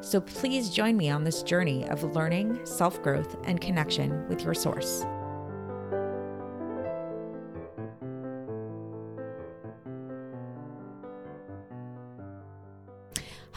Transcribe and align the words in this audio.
So 0.00 0.20
please 0.20 0.70
join 0.70 0.96
me 0.96 1.10
on 1.10 1.24
this 1.24 1.42
journey 1.42 1.88
of 1.88 2.02
learning, 2.14 2.64
self 2.64 3.02
growth, 3.02 3.36
and 3.44 3.60
connection 3.60 4.28
with 4.28 4.42
your 4.42 4.54
source. 4.54 5.04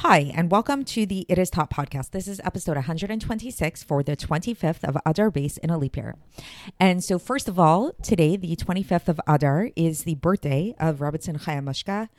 Hi, 0.01 0.31
and 0.35 0.51
welcome 0.51 0.85
to 0.85 1.05
the 1.07 1.25
It 1.27 1.37
Is 1.39 1.49
Taught 1.49 1.71
podcast. 1.71 2.11
This 2.11 2.27
is 2.27 2.39
episode 2.45 2.75
126 2.75 3.83
for 3.83 4.03
the 4.03 4.15
25th 4.15 4.83
of 4.83 4.95
Adar 5.05 5.31
Beis 5.31 5.57
in 5.57 5.69
a 5.69 5.77
leap 5.77 5.97
year. 5.97 6.15
And 6.79 7.03
so, 7.03 7.17
first 7.17 7.47
of 7.47 7.57
all, 7.57 7.91
today, 8.03 8.37
the 8.37 8.55
25th 8.55 9.09
of 9.09 9.19
Adar, 9.27 9.71
is 9.75 10.03
the 10.03 10.13
birthday 10.15 10.75
of 10.79 10.99
Rebbetzin 10.99 11.41
Chaya 11.41 11.63
Mushka 11.63 12.09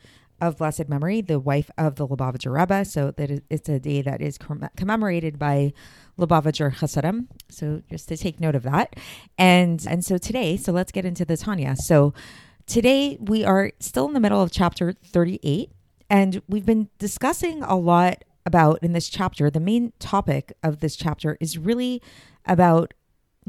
of 0.41 0.57
blessed 0.57 0.89
memory, 0.89 1.21
the 1.21 1.39
wife 1.39 1.69
of 1.77 1.95
the 1.95 2.07
Lubavitcher 2.07 2.53
Rebbe. 2.53 2.85
So 2.85 3.11
that 3.11 3.43
it's 3.49 3.69
a 3.69 3.79
day 3.79 4.01
that 4.01 4.21
is 4.21 4.37
commemorated 4.75 5.39
by 5.39 5.73
Lubavitcher 6.17 6.75
Chassidim. 6.75 7.27
So 7.49 7.81
just 7.89 8.07
to 8.09 8.17
take 8.17 8.39
note 8.39 8.55
of 8.55 8.63
that. 8.63 8.95
And 9.37 9.85
and 9.87 10.03
so 10.03 10.17
today, 10.17 10.57
so 10.57 10.71
let's 10.71 10.91
get 10.91 11.05
into 11.05 11.25
the 11.25 11.37
Tanya. 11.37 11.75
So 11.75 12.13
today 12.65 13.17
we 13.19 13.43
are 13.43 13.71
still 13.79 14.07
in 14.07 14.13
the 14.13 14.19
middle 14.19 14.41
of 14.41 14.51
chapter 14.51 14.93
38 14.93 15.71
and 16.09 16.41
we've 16.47 16.65
been 16.65 16.89
discussing 16.97 17.61
a 17.63 17.75
lot 17.75 18.23
about 18.45 18.79
in 18.81 18.93
this 18.93 19.09
chapter. 19.09 19.49
The 19.49 19.59
main 19.59 19.93
topic 19.99 20.53
of 20.63 20.79
this 20.79 20.95
chapter 20.95 21.37
is 21.39 21.57
really 21.57 22.01
about 22.45 22.93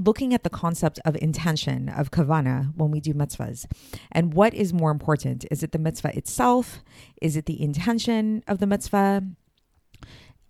looking 0.05 0.33
at 0.35 0.45
the 0.45 0.51
concept 0.51 0.99
of 1.05 1.17
intention, 1.17 1.89
of 1.89 2.11
kavana, 2.11 2.75
when 2.77 2.91
we 2.91 3.01
do 3.01 3.13
mitzvahs. 3.13 3.67
And 4.11 4.35
what 4.35 4.55
is 4.55 4.73
more 4.73 4.91
important? 4.91 5.45
Is 5.51 5.63
it 5.63 5.73
the 5.73 5.79
mitzvah 5.79 6.17
itself? 6.17 6.83
Is 7.21 7.37
it 7.37 7.47
the 7.47 7.61
intention 7.63 8.43
of 8.47 8.59
the 8.59 8.67
mitzvah? 8.67 9.25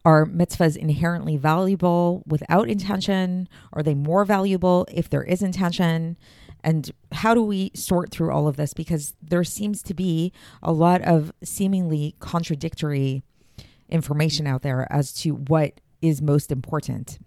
Are 0.04 0.24
mitzvahs 0.24 0.76
inherently 0.76 1.36
valuable 1.36 2.22
without 2.26 2.68
intention? 2.68 3.48
Are 3.72 3.82
they 3.82 3.94
more 3.94 4.24
valuable 4.24 4.86
if 4.90 5.10
there 5.10 5.24
is 5.24 5.42
intention? 5.42 6.16
And 6.62 6.90
how 7.12 7.34
do 7.34 7.42
we 7.42 7.70
sort 7.74 8.10
through 8.10 8.32
all 8.32 8.48
of 8.48 8.56
this? 8.56 8.72
Because 8.72 9.14
there 9.20 9.44
seems 9.44 9.82
to 9.82 9.94
be 9.94 10.32
a 10.62 10.72
lot 10.72 11.02
of 11.02 11.32
seemingly 11.42 12.14
contradictory 12.20 13.22
information 13.88 14.46
out 14.46 14.62
there 14.62 14.86
as 14.90 15.12
to 15.12 15.30
what 15.34 15.80
is 16.00 16.22
most 16.22 16.50
important. 16.52 17.18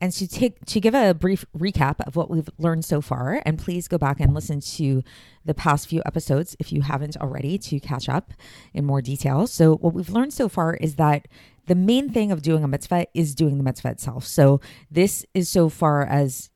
And 0.00 0.12
to 0.12 0.26
take 0.26 0.64
to 0.66 0.80
give 0.80 0.94
a 0.94 1.12
brief 1.14 1.44
recap 1.56 1.96
of 2.06 2.16
what 2.16 2.30
we've 2.30 2.48
learned 2.58 2.84
so 2.84 3.00
far, 3.00 3.42
and 3.44 3.58
please 3.58 3.88
go 3.88 3.98
back 3.98 4.20
and 4.20 4.34
listen 4.34 4.60
to 4.60 5.02
the 5.44 5.54
past 5.54 5.88
few 5.88 6.02
episodes 6.06 6.56
if 6.58 6.72
you 6.72 6.82
haven't 6.82 7.16
already 7.16 7.58
to 7.58 7.80
catch 7.80 8.08
up 8.08 8.32
in 8.72 8.84
more 8.84 9.02
detail. 9.02 9.46
So 9.46 9.76
what 9.76 9.94
we've 9.94 10.10
learned 10.10 10.32
so 10.32 10.48
far 10.48 10.74
is 10.74 10.96
that 10.96 11.28
the 11.66 11.74
main 11.74 12.10
thing 12.10 12.32
of 12.32 12.42
doing 12.42 12.64
a 12.64 12.68
mitzvah 12.68 13.06
is 13.14 13.34
doing 13.34 13.58
the 13.58 13.64
mitzvah 13.64 13.90
itself. 13.90 14.26
So 14.26 14.60
this 14.90 15.24
is 15.34 15.48
so 15.48 15.68
far 15.68 16.04
as 16.04 16.50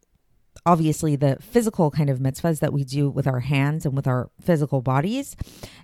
obviously 0.67 1.15
the 1.15 1.37
physical 1.41 1.91
kind 1.91 2.09
of 2.09 2.19
mitzvahs 2.19 2.61
that 2.61 2.73
we 2.73 2.84
do 2.84 3.11
with 3.11 3.27
our 3.27 3.41
hands 3.41 3.84
and 3.84 3.95
with 3.95 4.07
our 4.07 4.31
physical 4.41 4.81
bodies. 4.81 5.37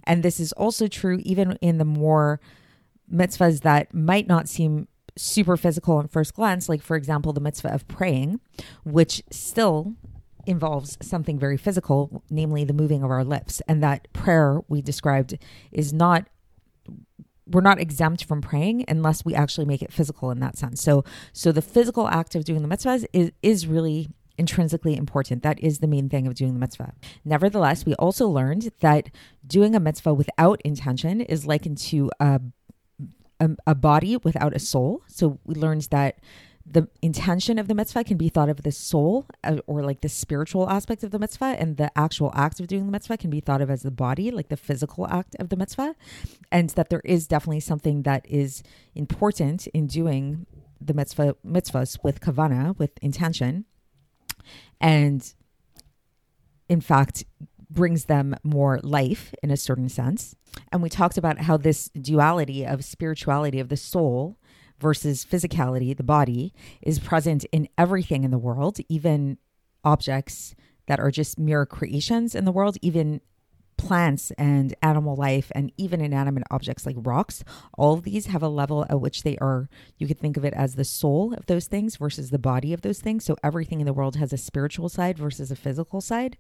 And 0.04 0.22
this 0.22 0.40
is 0.40 0.52
also 0.52 0.88
true 0.88 1.20
even 1.22 1.52
in 1.60 1.78
the 1.78 1.84
more 1.84 2.40
mitzvahs 3.12 3.60
that 3.60 3.92
might 3.92 4.26
not 4.26 4.48
seem 4.48 4.88
super 5.16 5.56
physical 5.56 5.96
on 5.96 6.08
first 6.08 6.34
glance, 6.34 6.68
like, 6.68 6.82
for 6.82 6.96
example, 6.96 7.32
the 7.32 7.40
mitzvah 7.40 7.72
of 7.72 7.86
praying, 7.88 8.40
which 8.84 9.22
still 9.30 9.94
involves 10.46 10.96
something 11.02 11.38
very 11.38 11.56
physical, 11.56 12.22
namely 12.30 12.64
the 12.64 12.72
moving 12.72 13.02
of 13.02 13.10
our 13.10 13.24
lips. 13.24 13.60
And 13.68 13.82
that 13.82 14.12
prayer 14.12 14.60
we 14.68 14.82
described 14.82 15.38
is 15.72 15.92
not 15.92 16.26
we're 17.46 17.60
not 17.60 17.80
exempt 17.80 18.24
from 18.24 18.40
praying 18.40 18.84
unless 18.86 19.24
we 19.24 19.34
actually 19.34 19.66
make 19.66 19.82
it 19.82 19.92
physical 19.92 20.30
in 20.30 20.38
that 20.40 20.56
sense. 20.56 20.80
So 20.82 21.04
so 21.32 21.52
the 21.52 21.62
physical 21.62 22.08
act 22.08 22.34
of 22.34 22.44
doing 22.44 22.62
the 22.62 22.68
mitzvahs 22.68 23.04
is 23.12 23.32
is 23.42 23.66
really 23.66 24.08
intrinsically 24.38 24.96
important. 24.96 25.42
That 25.42 25.60
is 25.60 25.80
the 25.80 25.86
main 25.86 26.08
thing 26.08 26.26
of 26.26 26.34
doing 26.34 26.54
the 26.54 26.58
mitzvah. 26.58 26.94
Nevertheless, 27.24 27.84
we 27.84 27.94
also 27.96 28.26
learned 28.26 28.70
that 28.80 29.10
doing 29.46 29.74
a 29.74 29.80
mitzvah 29.80 30.14
without 30.14 30.62
intention 30.64 31.20
is 31.20 31.44
likened 31.44 31.76
to 31.78 32.10
a, 32.18 32.40
a, 33.40 33.50
a 33.66 33.74
body 33.74 34.16
without 34.18 34.54
a 34.54 34.58
soul. 34.58 35.02
So 35.08 35.38
we 35.44 35.54
learned 35.54 35.88
that 35.90 36.20
the 36.66 36.88
intention 37.02 37.58
of 37.58 37.66
the 37.66 37.74
mitzvah 37.74 38.04
can 38.04 38.16
be 38.16 38.28
thought 38.28 38.48
of 38.48 38.62
the 38.62 38.70
soul 38.70 39.26
uh, 39.42 39.56
or 39.66 39.82
like 39.82 40.02
the 40.02 40.08
spiritual 40.08 40.68
aspect 40.70 41.02
of 41.02 41.10
the 41.10 41.18
mitzvah, 41.18 41.56
and 41.58 41.76
the 41.78 41.90
actual 41.98 42.30
act 42.34 42.60
of 42.60 42.68
doing 42.68 42.86
the 42.86 42.92
mitzvah 42.92 43.16
can 43.16 43.30
be 43.30 43.40
thought 43.40 43.60
of 43.60 43.70
as 43.70 43.82
the 43.82 43.90
body, 43.90 44.30
like 44.30 44.50
the 44.50 44.56
physical 44.56 45.06
act 45.08 45.34
of 45.40 45.48
the 45.48 45.56
mitzvah, 45.56 45.96
and 46.52 46.70
that 46.70 46.90
there 46.90 47.02
is 47.04 47.26
definitely 47.26 47.60
something 47.60 48.02
that 48.02 48.24
is 48.28 48.62
important 48.94 49.66
in 49.68 49.88
doing 49.88 50.46
the 50.80 50.94
mitzvah 50.94 51.34
mitzvahs 51.44 51.98
with 52.04 52.20
kavana, 52.20 52.78
with 52.78 52.92
intention, 53.02 53.64
and 54.80 55.34
in 56.68 56.80
fact 56.80 57.24
brings 57.70 58.06
them 58.06 58.34
more 58.42 58.80
life 58.82 59.32
in 59.42 59.50
a 59.50 59.56
certain 59.56 59.88
sense. 59.88 60.34
And 60.72 60.82
we 60.82 60.88
talked 60.88 61.16
about 61.16 61.42
how 61.42 61.56
this 61.56 61.88
duality 61.90 62.66
of 62.66 62.84
spirituality 62.84 63.60
of 63.60 63.68
the 63.68 63.76
soul 63.76 64.38
versus 64.78 65.24
physicality, 65.24 65.96
the 65.96 66.02
body, 66.02 66.52
is 66.82 66.98
present 66.98 67.44
in 67.52 67.68
everything 67.78 68.24
in 68.24 68.30
the 68.30 68.38
world, 68.38 68.78
even 68.88 69.38
objects 69.84 70.54
that 70.86 70.98
are 70.98 71.10
just 71.10 71.38
mere 71.38 71.64
creations 71.64 72.34
in 72.34 72.44
the 72.44 72.52
world, 72.52 72.76
even 72.82 73.20
plants 73.80 74.30
and 74.32 74.74
animal 74.82 75.16
life 75.16 75.50
and 75.54 75.72
even 75.78 76.02
inanimate 76.02 76.44
objects 76.50 76.84
like 76.84 76.96
rocks, 76.98 77.42
all 77.78 77.94
of 77.94 78.04
these 78.04 78.26
have 78.26 78.42
a 78.42 78.48
level 78.48 78.84
at 78.90 79.00
which 79.00 79.22
they 79.22 79.38
are, 79.38 79.70
you 79.96 80.06
could 80.06 80.18
think 80.18 80.36
of 80.36 80.44
it 80.44 80.52
as 80.52 80.74
the 80.74 80.84
soul 80.84 81.32
of 81.32 81.46
those 81.46 81.66
things 81.66 81.96
versus 81.96 82.28
the 82.28 82.38
body 82.38 82.74
of 82.74 82.82
those 82.82 83.00
things. 83.00 83.24
So 83.24 83.36
everything 83.42 83.80
in 83.80 83.86
the 83.86 83.94
world 83.94 84.16
has 84.16 84.32
a 84.32 84.36
spiritual 84.36 84.90
side 84.90 85.16
versus 85.16 85.50
a 85.50 85.56
physical 85.56 86.02
side. 86.02 86.36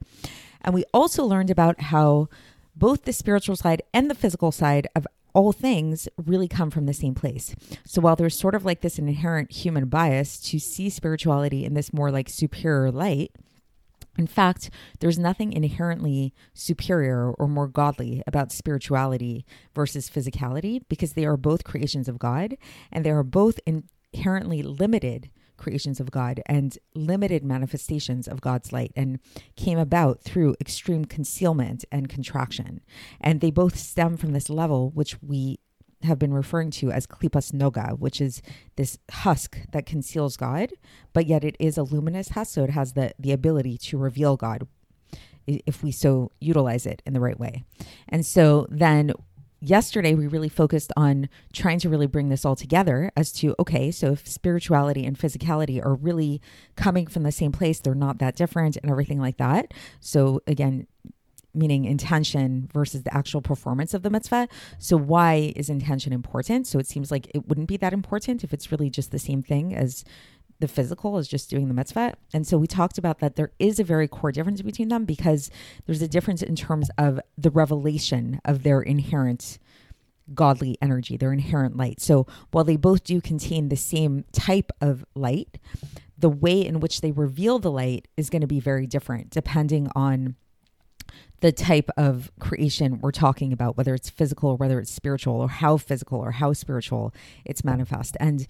And 0.60 0.74
we 0.74 0.84
also 0.92 1.24
learned 1.24 1.50
about 1.50 1.80
how 1.80 2.28
both 2.76 3.04
the 3.04 3.12
spiritual 3.12 3.56
side 3.56 3.82
and 3.94 4.10
the 4.10 4.14
physical 4.14 4.52
side 4.52 4.86
of 4.94 5.06
all 5.32 5.52
things 5.52 6.08
really 6.16 6.48
come 6.48 6.70
from 6.70 6.86
the 6.86 6.92
same 6.92 7.14
place. 7.14 7.54
So 7.86 8.02
while 8.02 8.16
there's 8.16 8.38
sort 8.38 8.54
of 8.54 8.64
like 8.64 8.82
this 8.82 8.98
inherent 8.98 9.50
human 9.50 9.86
bias 9.86 10.38
to 10.50 10.58
see 10.58 10.90
spirituality 10.90 11.64
in 11.64 11.72
this 11.74 11.92
more 11.92 12.10
like 12.10 12.28
superior 12.28 12.90
light, 12.90 13.32
in 14.20 14.26
fact, 14.26 14.68
there's 14.98 15.18
nothing 15.18 15.54
inherently 15.54 16.34
superior 16.52 17.30
or 17.38 17.48
more 17.48 17.66
godly 17.66 18.22
about 18.26 18.52
spirituality 18.52 19.46
versus 19.74 20.10
physicality 20.10 20.82
because 20.90 21.14
they 21.14 21.24
are 21.24 21.38
both 21.38 21.64
creations 21.64 22.06
of 22.06 22.18
God 22.18 22.58
and 22.92 23.02
they 23.02 23.10
are 23.10 23.22
both 23.22 23.58
inherently 23.64 24.62
limited 24.62 25.30
creations 25.56 26.00
of 26.00 26.10
God 26.10 26.42
and 26.44 26.76
limited 26.94 27.42
manifestations 27.42 28.28
of 28.28 28.42
God's 28.42 28.74
light 28.74 28.92
and 28.94 29.20
came 29.56 29.78
about 29.78 30.20
through 30.20 30.54
extreme 30.60 31.06
concealment 31.06 31.86
and 31.90 32.10
contraction. 32.10 32.82
And 33.22 33.40
they 33.40 33.50
both 33.50 33.78
stem 33.78 34.18
from 34.18 34.34
this 34.34 34.50
level, 34.50 34.90
which 34.90 35.16
we 35.22 35.60
have 36.02 36.18
been 36.18 36.32
referring 36.32 36.70
to 36.70 36.90
as 36.90 37.06
klipas 37.06 37.52
noga, 37.52 37.98
which 37.98 38.20
is 38.20 38.42
this 38.76 38.98
husk 39.10 39.58
that 39.72 39.86
conceals 39.86 40.36
God, 40.36 40.72
but 41.12 41.26
yet 41.26 41.44
it 41.44 41.56
is 41.58 41.76
a 41.76 41.82
luminous 41.82 42.30
husk, 42.30 42.54
so 42.54 42.64
it 42.64 42.70
has 42.70 42.94
the 42.94 43.12
the 43.18 43.32
ability 43.32 43.76
to 43.78 43.98
reveal 43.98 44.36
God 44.36 44.66
if 45.46 45.82
we 45.82 45.90
so 45.90 46.30
utilize 46.40 46.86
it 46.86 47.02
in 47.06 47.12
the 47.12 47.20
right 47.20 47.38
way. 47.38 47.64
And 48.08 48.24
so 48.24 48.66
then 48.70 49.12
yesterday 49.60 50.14
we 50.14 50.26
really 50.26 50.48
focused 50.48 50.92
on 50.96 51.28
trying 51.52 51.78
to 51.78 51.88
really 51.88 52.06
bring 52.06 52.28
this 52.30 52.44
all 52.44 52.56
together 52.56 53.10
as 53.14 53.30
to 53.30 53.54
okay 53.58 53.90
so 53.90 54.12
if 54.12 54.26
spirituality 54.26 55.04
and 55.04 55.18
physicality 55.18 55.84
are 55.84 55.94
really 55.94 56.40
coming 56.76 57.06
from 57.06 57.24
the 57.24 57.32
same 57.32 57.52
place 57.52 57.78
they're 57.78 57.94
not 57.94 58.18
that 58.18 58.34
different 58.34 58.76
and 58.78 58.90
everything 58.90 59.20
like 59.20 59.36
that 59.36 59.74
so 60.00 60.40
again 60.46 60.86
meaning 61.54 61.84
intention 61.84 62.68
versus 62.72 63.02
the 63.02 63.14
actual 63.14 63.40
performance 63.40 63.94
of 63.94 64.02
the 64.02 64.10
mitzvah. 64.10 64.48
So, 64.78 64.96
why 64.96 65.52
is 65.56 65.68
intention 65.68 66.12
important? 66.12 66.66
So, 66.66 66.78
it 66.78 66.86
seems 66.86 67.10
like 67.10 67.30
it 67.34 67.48
wouldn't 67.48 67.68
be 67.68 67.76
that 67.78 67.92
important 67.92 68.44
if 68.44 68.52
it's 68.52 68.70
really 68.70 68.90
just 68.90 69.10
the 69.10 69.18
same 69.18 69.42
thing 69.42 69.74
as 69.74 70.04
the 70.60 70.68
physical 70.68 71.16
as 71.16 71.26
just 71.26 71.50
doing 71.50 71.68
the 71.68 71.74
mitzvah. 71.74 72.14
And 72.32 72.46
so 72.46 72.58
we 72.58 72.66
talked 72.66 72.98
about 72.98 73.18
that 73.20 73.36
there 73.36 73.50
is 73.58 73.80
a 73.80 73.84
very 73.84 74.06
core 74.06 74.30
difference 74.30 74.62
between 74.62 74.88
them 74.88 75.06
because 75.06 75.50
there's 75.86 76.02
a 76.02 76.08
difference 76.08 76.42
in 76.42 76.54
terms 76.54 76.90
of 76.98 77.18
the 77.36 77.50
revelation 77.50 78.40
of 78.44 78.62
their 78.62 78.80
inherent 78.82 79.58
godly 80.34 80.76
energy, 80.80 81.16
their 81.16 81.32
inherent 81.32 81.76
light. 81.76 82.00
So 82.00 82.26
while 82.52 82.64
they 82.64 82.76
both 82.76 83.04
do 83.04 83.20
contain 83.20 83.68
the 83.68 83.76
same 83.76 84.24
type 84.32 84.70
of 84.80 85.04
light, 85.14 85.58
the 86.16 86.28
way 86.28 86.64
in 86.64 86.80
which 86.80 87.00
they 87.00 87.10
reveal 87.10 87.58
the 87.58 87.70
light 87.70 88.06
is 88.16 88.30
going 88.30 88.42
to 88.42 88.46
be 88.46 88.60
very 88.60 88.86
different 88.86 89.30
depending 89.30 89.90
on 89.96 90.36
the 91.40 91.52
type 91.52 91.88
of 91.96 92.30
creation 92.38 93.00
we're 93.00 93.10
talking 93.10 93.52
about, 93.52 93.76
whether 93.76 93.94
it's 93.94 94.10
physical 94.10 94.56
whether 94.56 94.78
it's 94.78 94.92
spiritual, 94.92 95.40
or 95.40 95.48
how 95.48 95.76
physical 95.76 96.18
or 96.18 96.32
how 96.32 96.52
spiritual 96.52 97.14
it's 97.44 97.64
manifest. 97.64 98.16
And 98.20 98.46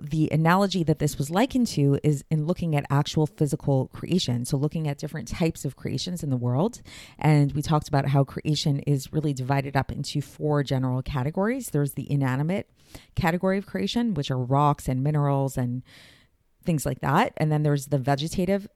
the 0.00 0.28
analogy 0.30 0.84
that 0.84 0.98
this 1.00 1.18
was 1.18 1.30
likened 1.30 1.66
to 1.68 1.98
is 2.04 2.24
in 2.30 2.46
looking 2.46 2.76
at 2.76 2.84
actual 2.90 3.26
physical 3.26 3.88
creation. 3.88 4.44
So, 4.44 4.56
looking 4.56 4.86
at 4.88 4.98
different 4.98 5.28
types 5.28 5.64
of 5.64 5.76
creations 5.76 6.22
in 6.22 6.30
the 6.30 6.36
world. 6.36 6.80
And 7.18 7.52
we 7.52 7.62
talked 7.62 7.88
about 7.88 8.06
how 8.08 8.24
creation 8.24 8.80
is 8.80 9.12
really 9.12 9.32
divided 9.32 9.76
up 9.76 9.90
into 9.90 10.20
four 10.20 10.62
general 10.62 11.02
categories 11.02 11.70
there's 11.70 11.94
the 11.94 12.10
inanimate 12.10 12.68
category 13.14 13.58
of 13.58 13.66
creation, 13.66 14.14
which 14.14 14.30
are 14.30 14.38
rocks 14.38 14.88
and 14.88 15.02
minerals 15.02 15.56
and 15.56 15.82
things 16.64 16.86
like 16.86 17.00
that. 17.00 17.32
And 17.36 17.50
then 17.50 17.62
there's 17.62 17.86
the 17.86 17.98
vegetative 17.98 18.68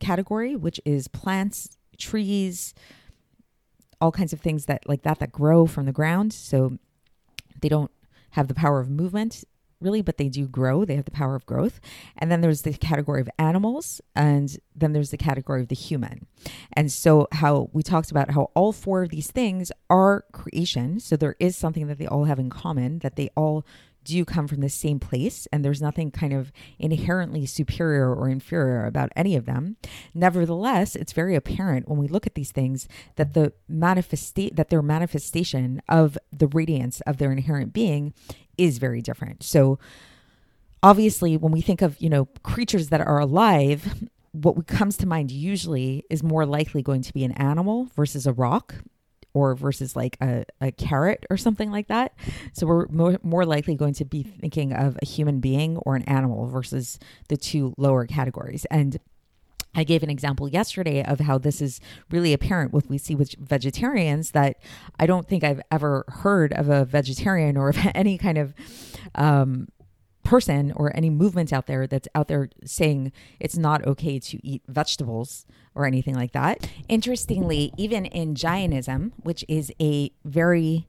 category, 0.00 0.56
which 0.56 0.80
is 0.84 1.08
plants 1.08 1.78
trees, 2.00 2.74
all 4.00 4.12
kinds 4.12 4.32
of 4.32 4.40
things 4.40 4.66
that 4.66 4.88
like 4.88 5.02
that 5.02 5.18
that 5.20 5.32
grow 5.32 5.66
from 5.66 5.86
the 5.86 5.92
ground. 5.92 6.32
So 6.32 6.78
they 7.60 7.68
don't 7.68 7.90
have 8.30 8.48
the 8.48 8.54
power 8.54 8.80
of 8.80 8.88
movement 8.88 9.44
really, 9.80 10.02
but 10.02 10.18
they 10.18 10.28
do 10.28 10.46
grow. 10.46 10.84
They 10.84 10.96
have 10.96 11.04
the 11.04 11.10
power 11.10 11.34
of 11.34 11.46
growth. 11.46 11.80
And 12.16 12.30
then 12.30 12.40
there's 12.40 12.62
the 12.62 12.74
category 12.74 13.20
of 13.20 13.30
animals, 13.38 14.00
and 14.14 14.56
then 14.74 14.92
there's 14.92 15.10
the 15.10 15.16
category 15.16 15.62
of 15.62 15.68
the 15.68 15.74
human. 15.74 16.26
And 16.72 16.92
so, 16.92 17.28
how 17.32 17.70
we 17.72 17.82
talked 17.82 18.10
about 18.10 18.30
how 18.30 18.50
all 18.54 18.72
four 18.72 19.02
of 19.02 19.08
these 19.08 19.30
things 19.30 19.72
are 19.88 20.24
creation. 20.32 21.00
So, 21.00 21.16
there 21.16 21.36
is 21.38 21.56
something 21.56 21.86
that 21.86 21.98
they 21.98 22.06
all 22.06 22.24
have 22.24 22.38
in 22.38 22.50
common, 22.50 22.98
that 23.00 23.16
they 23.16 23.30
all 23.34 23.64
do 24.04 24.24
come 24.24 24.48
from 24.48 24.60
the 24.60 24.68
same 24.68 24.98
place? 24.98 25.46
And 25.52 25.64
there's 25.64 25.82
nothing 25.82 26.10
kind 26.10 26.32
of 26.32 26.52
inherently 26.78 27.46
superior 27.46 28.14
or 28.14 28.28
inferior 28.28 28.86
about 28.86 29.10
any 29.16 29.36
of 29.36 29.46
them. 29.46 29.76
Nevertheless 30.14 30.96
it's 30.96 31.12
very 31.12 31.34
apparent 31.34 31.88
when 31.88 31.98
we 31.98 32.08
look 32.08 32.26
at 32.26 32.34
these 32.34 32.52
things 32.52 32.88
that 33.16 33.34
the 33.34 33.52
manifestate 33.70 34.56
that 34.56 34.70
their 34.70 34.82
manifestation 34.82 35.82
of 35.88 36.18
the 36.32 36.48
radiance 36.48 37.00
of 37.02 37.18
their 37.18 37.32
inherent 37.32 37.72
being 37.72 38.14
is 38.56 38.78
very 38.78 39.00
different. 39.00 39.42
So 39.42 39.78
obviously 40.82 41.36
when 41.36 41.52
we 41.52 41.60
think 41.60 41.82
of 41.82 42.00
you 42.00 42.08
know 42.08 42.26
creatures 42.42 42.88
that 42.88 43.00
are 43.00 43.18
alive 43.18 44.08
what 44.32 44.66
comes 44.66 44.96
to 44.96 45.06
mind 45.06 45.30
usually 45.30 46.04
is 46.08 46.22
more 46.22 46.46
likely 46.46 46.82
going 46.82 47.02
to 47.02 47.12
be 47.12 47.24
an 47.24 47.32
animal 47.32 47.88
versus 47.96 48.26
a 48.26 48.32
rock 48.32 48.76
or 49.32 49.54
versus 49.54 49.94
like 49.96 50.16
a, 50.20 50.44
a 50.60 50.72
carrot 50.72 51.24
or 51.30 51.36
something 51.36 51.70
like 51.70 51.88
that. 51.88 52.14
So 52.52 52.66
we're 52.66 52.86
more, 52.88 53.18
more 53.22 53.44
likely 53.44 53.74
going 53.74 53.94
to 53.94 54.04
be 54.04 54.22
thinking 54.22 54.72
of 54.72 54.98
a 55.02 55.06
human 55.06 55.40
being 55.40 55.76
or 55.78 55.96
an 55.96 56.02
animal 56.02 56.46
versus 56.46 56.98
the 57.28 57.36
two 57.36 57.74
lower 57.76 58.06
categories. 58.06 58.64
And 58.70 58.98
I 59.74 59.84
gave 59.84 60.02
an 60.02 60.10
example 60.10 60.48
yesterday 60.48 61.04
of 61.04 61.20
how 61.20 61.38
this 61.38 61.62
is 61.62 61.80
really 62.10 62.32
apparent 62.32 62.72
with 62.72 62.88
we 62.88 62.98
see 62.98 63.14
with 63.14 63.34
vegetarians 63.38 64.32
that 64.32 64.56
I 64.98 65.06
don't 65.06 65.28
think 65.28 65.44
I've 65.44 65.60
ever 65.70 66.04
heard 66.08 66.52
of 66.52 66.68
a 66.68 66.84
vegetarian 66.84 67.56
or 67.56 67.68
of 67.68 67.78
any 67.94 68.18
kind 68.18 68.38
of 68.38 68.54
um, 69.14 69.68
person 70.30 70.72
or 70.76 70.96
any 70.96 71.10
movement 71.10 71.52
out 71.52 71.66
there 71.66 71.88
that's 71.88 72.06
out 72.14 72.28
there 72.28 72.48
saying 72.64 73.10
it's 73.40 73.56
not 73.56 73.84
okay 73.84 74.16
to 74.20 74.38
eat 74.46 74.62
vegetables 74.68 75.44
or 75.74 75.86
anything 75.86 76.14
like 76.14 76.30
that. 76.30 76.70
Interestingly, 76.88 77.72
even 77.76 78.06
in 78.06 78.36
Jainism, 78.36 79.12
which 79.24 79.44
is 79.48 79.72
a 79.82 80.12
very 80.24 80.88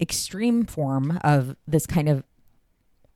extreme 0.00 0.64
form 0.64 1.18
of 1.24 1.56
this 1.66 1.84
kind 1.84 2.08
of 2.08 2.22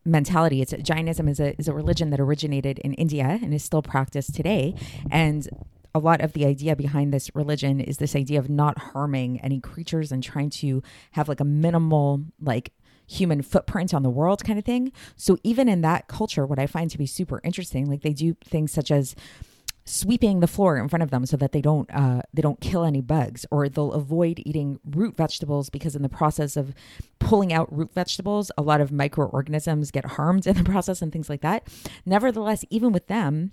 mentality. 0.04 0.60
It's 0.60 0.72
Jainism 0.72 1.28
is 1.28 1.38
a 1.38 1.56
is 1.56 1.68
a 1.68 1.72
religion 1.72 2.10
that 2.10 2.18
originated 2.18 2.80
in 2.80 2.92
India 2.94 3.38
and 3.40 3.54
is 3.54 3.62
still 3.62 3.82
practiced 3.82 4.34
today. 4.34 4.74
And 5.08 5.48
a 5.94 6.00
lot 6.00 6.20
of 6.20 6.32
the 6.32 6.46
idea 6.46 6.74
behind 6.74 7.14
this 7.14 7.30
religion 7.34 7.80
is 7.80 7.98
this 7.98 8.16
idea 8.16 8.40
of 8.40 8.48
not 8.48 8.76
harming 8.78 9.40
any 9.40 9.60
creatures 9.60 10.10
and 10.10 10.20
trying 10.20 10.50
to 10.50 10.82
have 11.12 11.28
like 11.28 11.40
a 11.40 11.44
minimal 11.44 12.24
like 12.40 12.72
human 13.10 13.42
footprint 13.42 13.92
on 13.92 14.02
the 14.02 14.10
world 14.10 14.44
kind 14.44 14.58
of 14.58 14.64
thing. 14.64 14.92
So 15.16 15.36
even 15.42 15.68
in 15.68 15.80
that 15.80 16.06
culture, 16.06 16.46
what 16.46 16.58
I 16.58 16.66
find 16.66 16.90
to 16.90 16.98
be 16.98 17.06
super 17.06 17.40
interesting, 17.42 17.90
like 17.90 18.02
they 18.02 18.12
do 18.12 18.36
things 18.44 18.72
such 18.72 18.90
as 18.90 19.16
sweeping 19.84 20.38
the 20.38 20.46
floor 20.46 20.78
in 20.78 20.88
front 20.88 21.02
of 21.02 21.10
them 21.10 21.26
so 21.26 21.36
that 21.36 21.50
they 21.52 21.60
don't 21.60 21.90
uh, 21.92 22.22
they 22.32 22.42
don't 22.42 22.60
kill 22.60 22.84
any 22.84 23.00
bugs 23.00 23.44
or 23.50 23.68
they'll 23.68 23.92
avoid 23.92 24.40
eating 24.44 24.78
root 24.84 25.16
vegetables 25.16 25.68
because 25.70 25.96
in 25.96 26.02
the 26.02 26.08
process 26.08 26.56
of 26.56 26.72
pulling 27.18 27.52
out 27.52 27.72
root 27.74 27.92
vegetables 27.92 28.52
a 28.56 28.62
lot 28.62 28.80
of 28.80 28.92
microorganisms 28.92 29.90
get 29.90 30.04
harmed 30.04 30.46
in 30.46 30.56
the 30.56 30.64
process 30.70 31.02
and 31.02 31.12
things 31.12 31.28
like 31.28 31.40
that 31.40 31.66
nevertheless 32.06 32.64
even 32.70 32.92
with 32.92 33.06
them 33.08 33.52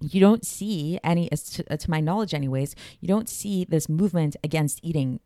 you 0.00 0.20
don't 0.20 0.44
see 0.44 0.98
any 1.04 1.28
to, 1.28 1.62
to 1.76 1.90
my 1.90 2.00
knowledge 2.00 2.34
anyways 2.34 2.74
you 3.00 3.06
don't 3.06 3.28
see 3.28 3.64
this 3.64 3.88
movement 3.88 4.36
against 4.42 4.80
eating 4.82 5.20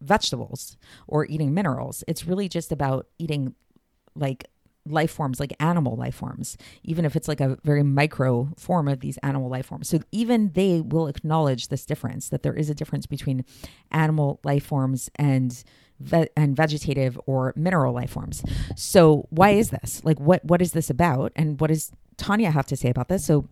vegetables 0.00 0.76
or 1.06 1.26
eating 1.26 1.54
minerals. 1.54 2.04
It's 2.06 2.26
really 2.26 2.48
just 2.48 2.72
about 2.72 3.06
eating 3.18 3.54
like 4.14 4.46
life 4.86 5.10
forms, 5.10 5.38
like 5.40 5.54
animal 5.60 5.96
life 5.96 6.14
forms, 6.14 6.56
even 6.82 7.04
if 7.04 7.14
it's 7.16 7.28
like 7.28 7.40
a 7.40 7.58
very 7.64 7.82
micro 7.82 8.48
form 8.56 8.88
of 8.88 9.00
these 9.00 9.18
animal 9.18 9.48
life 9.48 9.66
forms. 9.66 9.88
So 9.88 10.00
even 10.12 10.52
they 10.54 10.80
will 10.80 11.06
acknowledge 11.06 11.68
this 11.68 11.84
difference 11.84 12.28
that 12.30 12.42
there 12.42 12.54
is 12.54 12.70
a 12.70 12.74
difference 12.74 13.06
between 13.06 13.44
animal 13.90 14.40
life 14.44 14.64
forms 14.64 15.10
and 15.16 15.62
and 16.36 16.56
vegetative 16.56 17.18
or 17.26 17.52
mineral 17.56 17.92
life 17.92 18.10
forms. 18.10 18.44
So 18.76 19.26
why 19.30 19.50
is 19.50 19.70
this? 19.70 20.00
Like 20.04 20.20
what 20.20 20.44
what 20.44 20.62
is 20.62 20.72
this 20.72 20.90
about 20.90 21.32
and 21.34 21.60
what 21.60 21.68
does 21.68 21.92
Tanya 22.16 22.50
have 22.50 22.66
to 22.66 22.76
say 22.76 22.88
about 22.88 23.08
this? 23.08 23.24
So 23.24 23.48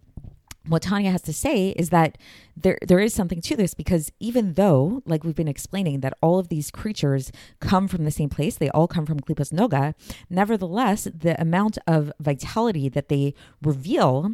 what 0.68 0.82
Tanya 0.82 1.10
has 1.10 1.22
to 1.22 1.32
say 1.32 1.70
is 1.70 1.90
that 1.90 2.18
there 2.56 2.78
there 2.82 3.00
is 3.00 3.14
something 3.14 3.40
to 3.42 3.56
this 3.56 3.74
because 3.74 4.10
even 4.20 4.54
though, 4.54 5.02
like 5.06 5.24
we've 5.24 5.34
been 5.34 5.48
explaining, 5.48 6.00
that 6.00 6.16
all 6.22 6.38
of 6.38 6.48
these 6.48 6.70
creatures 6.70 7.30
come 7.60 7.88
from 7.88 8.04
the 8.04 8.10
same 8.10 8.28
place, 8.28 8.56
they 8.56 8.70
all 8.70 8.88
come 8.88 9.06
from 9.06 9.20
Klipas 9.20 9.52
Noga, 9.52 9.94
nevertheless, 10.30 11.04
the 11.04 11.40
amount 11.40 11.78
of 11.86 12.12
vitality 12.20 12.88
that 12.88 13.08
they 13.08 13.34
reveal 13.62 14.32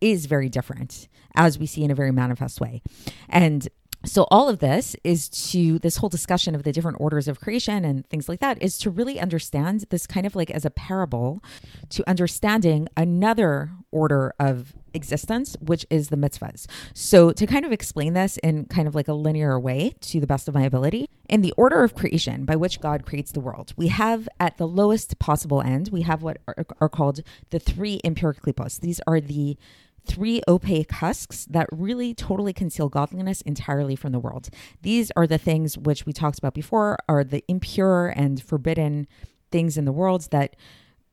is 0.00 0.26
very 0.26 0.48
different, 0.48 1.08
as 1.36 1.58
we 1.58 1.66
see 1.66 1.84
in 1.84 1.90
a 1.90 1.94
very 1.94 2.10
manifest 2.10 2.60
way. 2.60 2.82
And 3.28 3.68
so 4.04 4.26
all 4.32 4.48
of 4.48 4.58
this 4.58 4.96
is 5.04 5.28
to 5.28 5.78
this 5.78 5.98
whole 5.98 6.08
discussion 6.08 6.56
of 6.56 6.64
the 6.64 6.72
different 6.72 7.00
orders 7.00 7.28
of 7.28 7.40
creation 7.40 7.84
and 7.84 8.04
things 8.08 8.28
like 8.28 8.40
that 8.40 8.60
is 8.60 8.76
to 8.78 8.90
really 8.90 9.20
understand 9.20 9.84
this 9.90 10.08
kind 10.08 10.26
of 10.26 10.34
like 10.34 10.50
as 10.50 10.64
a 10.64 10.70
parable 10.70 11.42
to 11.90 12.08
understanding 12.08 12.88
another 12.96 13.70
order 13.92 14.34
of 14.40 14.74
existence 14.94 15.56
which 15.60 15.86
is 15.90 16.08
the 16.08 16.16
mitzvahs 16.16 16.66
so 16.94 17.32
to 17.32 17.46
kind 17.46 17.64
of 17.64 17.72
explain 17.72 18.14
this 18.14 18.36
in 18.38 18.64
kind 18.66 18.88
of 18.88 18.94
like 18.94 19.08
a 19.08 19.12
linear 19.12 19.58
way 19.58 19.94
to 20.00 20.20
the 20.20 20.26
best 20.26 20.48
of 20.48 20.54
my 20.54 20.62
ability 20.62 21.08
in 21.28 21.40
the 21.40 21.52
order 21.56 21.82
of 21.82 21.94
creation 21.94 22.44
by 22.44 22.56
which 22.56 22.80
god 22.80 23.06
creates 23.06 23.32
the 23.32 23.40
world 23.40 23.72
we 23.76 23.88
have 23.88 24.28
at 24.40 24.58
the 24.58 24.66
lowest 24.66 25.18
possible 25.18 25.60
end 25.60 25.88
we 25.92 26.02
have 26.02 26.22
what 26.22 26.38
are, 26.46 26.66
are 26.80 26.88
called 26.88 27.20
the 27.50 27.58
three 27.58 28.00
impure 28.04 28.34
klipos 28.34 28.80
these 28.80 29.00
are 29.06 29.20
the 29.20 29.56
three 30.04 30.42
opaque 30.48 30.90
husks 30.90 31.44
that 31.46 31.68
really 31.70 32.14
totally 32.14 32.52
conceal 32.52 32.88
godliness 32.88 33.40
entirely 33.42 33.96
from 33.96 34.12
the 34.12 34.18
world. 34.18 34.48
These 34.82 35.12
are 35.16 35.26
the 35.26 35.38
things 35.38 35.78
which 35.78 36.06
we 36.06 36.12
talked 36.12 36.38
about 36.38 36.54
before 36.54 36.98
are 37.08 37.24
the 37.24 37.44
impure 37.48 38.08
and 38.08 38.42
forbidden 38.42 39.06
things 39.50 39.76
in 39.76 39.84
the 39.84 39.92
world 39.92 40.28
that 40.30 40.56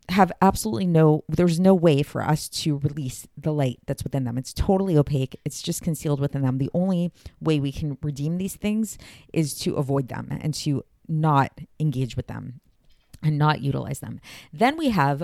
have 0.10 0.32
absolutely 0.42 0.88
no 0.88 1.24
there's 1.30 1.60
no 1.60 1.74
way 1.74 2.02
for 2.02 2.22
us 2.22 2.50
to 2.50 2.78
release 2.80 3.28
the 3.38 3.54
light 3.54 3.80
that's 3.86 4.04
within 4.04 4.24
them 4.24 4.38
it's 4.38 4.54
totally 4.54 4.98
opaque 4.98 5.40
it's 5.46 5.62
just 5.62 5.82
concealed 5.82 6.20
within 6.20 6.42
them 6.42 6.58
the 6.58 6.70
only 6.74 7.12
way 7.40 7.60
we 7.60 7.72
can 7.72 7.98
redeem 8.02 8.38
these 8.38 8.56
things 8.56 8.98
is 9.34 9.54
to 9.54 9.76
avoid 9.76 10.08
them 10.08 10.28
and 10.42 10.54
to 10.54 10.84
not 11.08 11.52
engage 11.80 12.16
with 12.16 12.28
them 12.28 12.60
and 13.22 13.38
not 13.38 13.62
utilize 13.62 14.00
them 14.00 14.20
then 14.52 14.78
we 14.78 14.90
have 14.90 15.24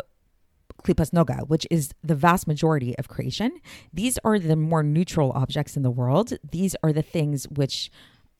Klipas 0.84 1.12
Noga, 1.12 1.48
which 1.48 1.65
is 1.72 1.94
the 2.04 2.13
vast 2.15 2.48
majority 2.48 2.96
of 3.00 3.08
creation. 3.08 3.60
These 3.92 4.20
are 4.24 4.38
the 4.38 4.56
more 4.56 4.84
neutral 4.84 5.32
objects 5.32 5.75
in 5.75 5.84
the 5.84 5.89
world. 5.89 6.34
These 6.51 6.75
are 6.84 6.94
the 6.94 7.01
things 7.01 7.46
which 7.46 7.89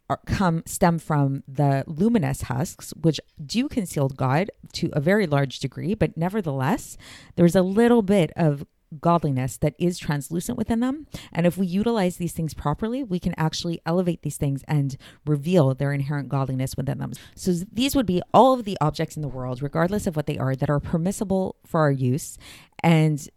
are, 0.09 0.19
come 0.25 0.63
stem 0.65 1.00
from 1.00 1.43
the 1.47 1.83
luminous 1.88 2.43
husks, 2.43 2.93
which 3.00 3.19
do 3.43 3.67
conceal 3.67 4.09
God 4.09 4.51
to 4.74 4.89
a 4.93 5.00
very 5.00 5.27
large 5.27 5.59
degree, 5.59 5.93
but 5.93 6.15
nevertheless, 6.15 6.97
there's 7.35 7.55
a 7.55 7.62
little 7.62 8.01
bit 8.01 8.31
of 8.35 8.65
godliness 9.01 9.57
that 9.57 9.75
is 9.79 9.97
translucent 9.97 10.57
within 10.57 10.79
them. 10.79 11.07
And 11.33 11.45
if 11.45 11.57
we 11.57 11.67
utilize 11.67 12.17
these 12.17 12.33
things 12.33 12.53
properly, 12.53 13.03
we 13.03 13.19
can 13.19 13.33
actually 13.38 13.81
elevate 13.85 14.21
these 14.21 14.38
things 14.38 14.63
and 14.67 14.95
reveal 15.25 15.74
their 15.74 15.91
inherent 15.91 16.29
godliness 16.29 16.77
within 16.77 17.00
them. 17.00 17.13
So 17.35 17.51
these 17.71 17.95
would 17.95 18.05
be 18.05 18.21
all 18.33 18.53
of 18.53 18.63
the 18.63 18.77
objects 18.79 19.15
in 19.15 19.21
the 19.21 19.27
world, 19.27 19.62
regardless 19.62 20.07
of 20.07 20.15
what 20.15 20.27
they 20.27 20.38
are, 20.38 20.55
that 20.55 20.69
are 20.69 20.79
permissible 20.79 21.55
for 21.65 21.81
our 21.81 21.91
use. 21.91 22.38
And 22.83 23.27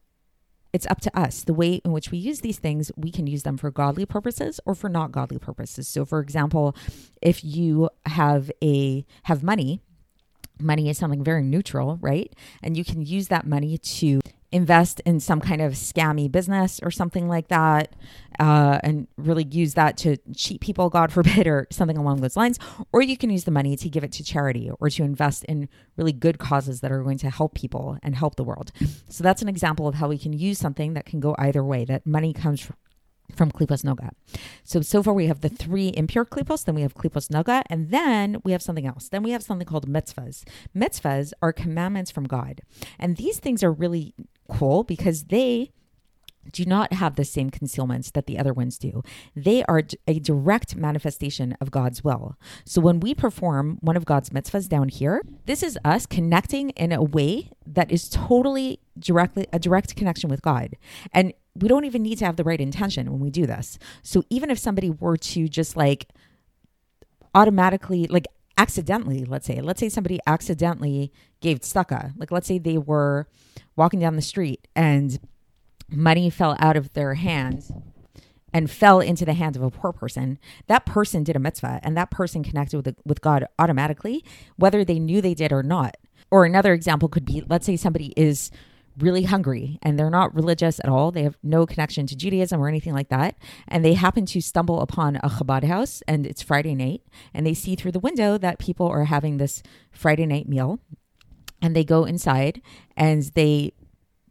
it's 0.73 0.87
up 0.87 1.01
to 1.03 1.19
us. 1.19 1.45
The 1.45 1.55
way 1.55 1.81
in 1.85 1.93
which 1.93 2.11
we 2.11 2.19
use 2.19 2.41
these 2.41 2.59
things, 2.59 2.93
we 2.97 3.11
can 3.11 3.27
use 3.27 3.43
them 3.43 3.57
for 3.57 3.71
godly 3.71 4.07
purposes 4.07 4.61
or 4.67 4.75
for 4.75 4.89
not 4.89 5.13
godly 5.13 5.39
purposes. 5.39 5.89
So 5.89 6.05
for 6.05 6.21
example, 6.21 6.77
if 7.23 7.43
you 7.45 7.91
have 8.07 8.51
a 8.63 9.05
have 9.25 9.43
money, 9.43 9.81
money 10.61 10.89
is 10.89 10.99
something 10.99 11.25
very 11.25 11.43
neutral, 11.43 11.99
right? 12.01 12.33
And 12.63 12.77
you 12.77 12.85
can 12.85 13.03
use 13.03 13.29
that 13.29 13.47
money 13.47 13.79
to 13.79 14.21
invest 14.51 15.01
in 15.01 15.21
some 15.21 15.41
kind 15.41 15.61
of 15.61 15.73
scammy 15.73 16.31
business 16.31 16.81
or 16.83 16.91
something 16.91 17.29
like 17.29 17.49
that 17.49 17.95
uh, 18.41 18.79
and 18.83 19.07
really 19.19 19.45
use 19.45 19.75
that 19.75 19.97
to 19.99 20.17
cheat 20.35 20.61
people 20.61 20.89
god 20.89 21.13
forbid 21.13 21.47
or 21.47 21.67
something 21.71 21.99
along 21.99 22.21
those 22.21 22.37
lines. 22.37 22.59
Or 22.93 23.03
you 23.03 23.17
can 23.17 23.31
use 23.31 23.45
the 23.45 23.51
money 23.51 23.77
to 23.77 23.89
give 23.89 24.05
it 24.05 24.13
to 24.13 24.25
charity 24.25 24.71
or 24.81 24.89
to 24.91 25.03
invest 25.03 25.45
in 25.45 25.69
really 25.97 26.13
good 26.13 26.39
causes 26.39 26.81
that 26.81 26.91
are 26.91 27.03
going 27.03 27.19
to 27.19 27.31
help 27.31 27.55
people 27.55 27.99
and 28.03 28.15
help 28.15 28.37
the 28.37 28.45
world. 28.45 28.73
So 29.09 29.23
that's 29.23 29.43
an 29.43 29.49
example 29.49 29.87
of 29.87 29.97
how 29.97 30.09
we 30.09 30.19
can 30.19 30.33
use 30.33 30.59
something 30.59 30.95
that 30.95 31.07
can 31.07 31.21
go 31.21 31.35
either 31.39 31.63
way 31.63 31.85
that 31.85 32.07
money 32.07 32.33
comes 32.33 32.71
from 33.35 33.51
klipos 33.51 33.85
noga. 33.85 34.11
So 34.65 34.81
so 34.81 35.03
far 35.03 35.15
we 35.15 35.27
have 35.27 35.41
the 35.41 35.49
three 35.49 35.93
impure 35.97 36.25
klipos, 36.25 36.65
then 36.65 36.75
we 36.75 36.83
have 36.83 36.95
klipos 36.95 37.29
noga, 37.29 37.63
and 37.69 37.91
then 37.91 38.39
we 38.45 38.53
have 38.53 38.63
something 38.63 38.87
else. 38.87 39.09
Then 39.09 39.23
we 39.23 39.31
have 39.31 39.43
something 39.43 39.67
called 39.67 39.89
mitzvahs. 39.89 40.45
Mitzvahs 40.77 41.33
are 41.43 41.53
commandments 41.53 42.11
from 42.11 42.25
God, 42.25 42.63
and 42.99 43.17
these 43.17 43.39
things 43.39 43.63
are 43.63 43.73
really 43.73 44.15
cool 44.49 44.83
because 44.85 45.25
they 45.25 45.73
do 46.53 46.65
not 46.65 46.93
have 46.93 47.17
the 47.17 47.25
same 47.25 47.51
concealments 47.51 48.11
that 48.13 48.27
the 48.27 48.39
other 48.39 48.53
ones 48.53 48.79
do. 48.79 49.03
They 49.35 49.63
are 49.65 49.83
a 50.07 50.19
direct 50.19 50.77
manifestation 50.77 51.57
of 51.61 51.71
God's 51.71 52.03
will. 52.03 52.37
So 52.65 52.81
when 52.81 53.01
we 53.01 53.15
perform 53.15 53.79
one 53.81 53.97
of 53.97 54.05
God's 54.05 54.31
mitzvahs 54.31 54.69
down 54.69 54.89
here, 54.89 55.23
this 55.47 55.63
is 55.63 55.79
us 55.85 56.07
connecting 56.07 56.71
in 56.71 56.93
a 56.93 57.03
way 57.03 57.51
that 57.67 57.91
is 57.91 58.09
totally 58.09 58.81
directly 58.99 59.47
a 59.53 59.59
direct 59.59 59.97
connection 59.97 60.31
with 60.31 60.43
God. 60.43 60.77
And 61.13 61.33
we 61.55 61.69
don't 61.69 61.85
even 61.85 62.03
need 62.03 62.19
to 62.19 62.25
have 62.25 62.37
the 62.37 62.45
right 62.45 62.61
intention 62.61 63.11
when 63.11 63.21
we 63.21 63.31
do 63.31 63.47
this. 63.47 63.79
So 64.03 64.25
even 64.31 64.51
if 64.51 64.59
somebody 64.59 64.91
were 64.91 65.17
to 65.17 65.49
just 65.49 65.77
like 65.77 66.09
automatically 67.35 68.07
like 68.07 68.27
accidentally, 68.57 69.25
let's 69.25 69.47
say, 69.47 69.61
let's 69.61 69.81
say 69.81 69.89
somebody 69.89 70.19
accidentally 70.27 71.13
gave 71.41 71.61
tzedakah. 71.61 72.13
Like 72.17 72.31
let's 72.31 72.49
say 72.49 72.59
they 72.59 72.79
were 72.79 73.29
walking 73.77 74.01
down 74.01 74.17
the 74.17 74.23
street 74.23 74.67
and 74.75 75.21
money 75.91 76.31
fell 76.31 76.57
out 76.59 76.77
of 76.77 76.93
their 76.93 77.15
hands 77.15 77.73
and 78.53 78.71
fell 78.71 79.01
into 79.01 79.25
the 79.25 79.35
hands 79.35 79.57
of 79.57 79.63
a 79.63 79.71
poor 79.71 79.93
person, 79.93 80.39
that 80.67 80.87
person 80.87 81.23
did 81.23 81.37
a 81.37 81.39
mitzvah 81.39 81.81
and 81.83 81.97
that 81.97 82.11
person 82.11 82.43
connected 82.43 82.85
with, 82.85 82.97
with 83.05 83.21
God 83.21 83.47
automatically, 83.59 84.25
whether 84.57 84.85
they 84.85 84.99
knew 84.99 85.21
they 85.21 85.35
did 85.35 85.53
or 85.53 85.63
not. 85.63 85.97
Or 86.31 86.45
another 86.45 86.73
example 86.73 87.09
could 87.09 87.25
be 87.25 87.43
let's 87.49 87.67
say 87.67 87.77
somebody 87.77 88.13
is 88.17 88.51
really 88.99 89.23
hungry 89.23 89.79
and 89.83 89.99
they're 89.99 90.11
not 90.11 90.35
religious 90.35 90.81
at 90.81 90.89
all. 90.89 91.11
They 91.11 91.23
have 91.23 91.39
no 91.43 91.67
connection 91.67 92.07
to 92.09 92.17
Judaism 92.17 92.61
or 92.61 92.69
anything 92.69 92.93
like 92.93 93.09
that. 93.11 93.37
And 93.69 93.85
they 93.85 93.95
happen 93.95 94.27
to 94.27 94.41
stumble 94.41 94.81
upon 94.81 95.17
a 95.17 95.29
Chabad 95.29 95.65
house 95.65 96.03
and 96.09 96.27
it's 96.27 96.43
Friday 96.43 96.75
night 96.75 97.03
and 97.33 97.47
they 97.47 97.55
see 97.55 97.77
through 97.77 97.93
the 97.93 98.01
window 98.01 98.39
that 98.39 98.59
people 98.59 98.89
are 98.89 99.05
having 99.05 99.37
this 99.37 99.63
Friday 99.93 100.27
night 100.27 100.49
meal. 100.49 100.81
And 101.61 101.75
they 101.75 101.85
go 101.85 102.05
inside 102.05 102.63
and 102.97 103.23
they 103.35 103.73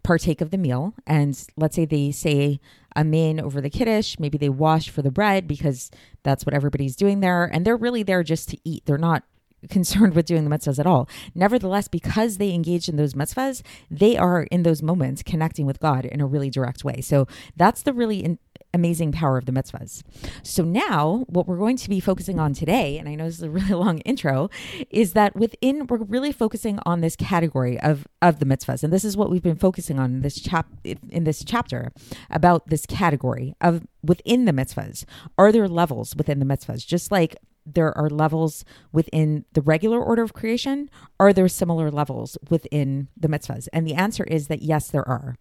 partake 0.08 0.40
of 0.40 0.52
the 0.52 0.58
meal. 0.58 0.94
And 1.06 1.38
let's 1.58 1.76
say 1.76 1.84
they 1.84 2.12
say 2.12 2.62
amen 2.96 3.42
over 3.42 3.60
the 3.60 3.70
kiddush. 3.70 4.18
Maybe 4.18 4.38
they 4.38 4.48
wash 4.48 4.90
for 4.90 5.02
the 5.02 5.12
bread 5.12 5.50
because 5.50 5.92
that's 6.24 6.46
what 6.46 6.56
everybody's 6.56 6.96
doing 6.96 7.20
there. 7.20 7.44
And 7.44 7.66
they're 7.66 7.76
really 7.76 8.04
there 8.04 8.24
just 8.24 8.48
to 8.50 8.58
eat. 8.64 8.86
They're 8.86 8.98
not 8.98 9.24
concerned 9.70 10.16
with 10.16 10.26
doing 10.26 10.46
the 10.46 10.56
mitzvahs 10.56 10.80
at 10.80 10.88
all. 10.88 11.10
Nevertheless, 11.36 11.90
because 11.90 12.38
they 12.38 12.54
engage 12.54 12.88
in 12.88 12.96
those 12.96 13.16
mitzvahs, 13.16 13.64
they 13.92 14.16
are 14.16 14.44
in 14.44 14.64
those 14.64 14.82
moments 14.82 15.24
connecting 15.24 15.66
with 15.66 15.82
God 15.82 16.06
in 16.06 16.22
a 16.22 16.26
really 16.26 16.50
direct 16.50 16.86
way. 16.86 17.02
So 17.02 17.28
that's 17.58 17.82
the 17.82 17.92
really 17.92 18.24
in- 18.24 18.40
amazing 18.74 19.12
power 19.12 19.38
of 19.38 19.46
the 19.46 19.52
mitzvahs. 19.52 20.04
So 20.44 20.64
now, 20.64 21.26
what 21.28 21.48
we're 21.48 21.58
going 21.58 21.78
to 21.78 21.90
be 21.90 22.00
focusing 22.00 22.40
on 22.40 22.54
today, 22.54 22.98
and 22.98 23.08
I 23.08 23.16
know 23.16 23.26
this 23.26 23.36
is 23.36 23.44
a 23.44 23.50
really 23.50 23.74
long 23.74 24.00
intro, 24.00 24.50
is 24.90 25.14
that 25.14 25.36
within 25.36 25.88
we're 25.88 25.98
really 25.98 26.32
focusing 26.32 26.80
on 26.86 27.02
this 27.02 27.16
category 27.16 27.80
of 27.80 28.08
of 28.22 28.40
the 28.40 28.46
mitzvahs, 28.46 28.84
and 28.84 28.92
this 28.92 29.06
is 29.06 29.18
what 29.18 29.30
we've 29.30 29.44
been 29.44 29.58
focusing 29.58 30.00
on 30.00 30.16
in 30.16 30.22
this 30.22 30.40
chap 30.40 30.68
in 30.84 31.24
this 31.24 31.44
chapter 31.44 31.92
about 32.30 32.68
this 32.70 32.86
category 32.86 33.56
of 33.62 33.86
within 34.04 34.46
the 34.46 34.54
mitzvahs. 34.54 35.06
Are 35.38 35.52
there 35.52 35.68
levels 35.68 36.16
within 36.16 36.40
the 36.40 36.46
mitzvahs? 36.46 36.86
Just 36.86 37.12
like 37.12 37.36
there 37.74 37.96
are 37.98 38.10
levels 38.10 38.64
within 38.92 39.46
the 39.54 39.62
regular 39.62 40.02
order 40.02 40.24
of 40.24 40.34
creation? 40.34 40.90
Are 41.20 41.34
there 41.34 41.48
similar 41.48 41.92
levels 41.92 42.38
within 42.50 43.10
the 43.18 43.28
mitzvahs? 43.28 43.68
And 43.74 43.86
the 43.86 43.94
answer 43.94 44.24
is 44.24 44.48
that 44.48 44.62
yes, 44.62 44.90
there 44.90 45.08
are. 45.08 45.36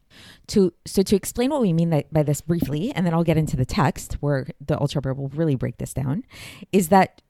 To 0.48 0.72
so 0.86 1.02
to 1.02 1.16
explain 1.16 1.50
what 1.50 1.62
we 1.62 1.72
mean 1.72 2.04
by 2.10 2.22
this 2.22 2.40
briefly, 2.40 2.92
and 2.92 3.06
then 3.06 3.14
I'll 3.14 3.24
get 3.24 3.36
into 3.36 3.56
the 3.56 3.64
text 3.64 4.14
where 4.14 4.46
the 4.64 4.76
Alter 4.76 5.00
will 5.12 5.28
really 5.28 5.54
break 5.54 5.78
this 5.78 5.94
down, 5.94 6.24
is 6.72 6.88
that 6.88 7.22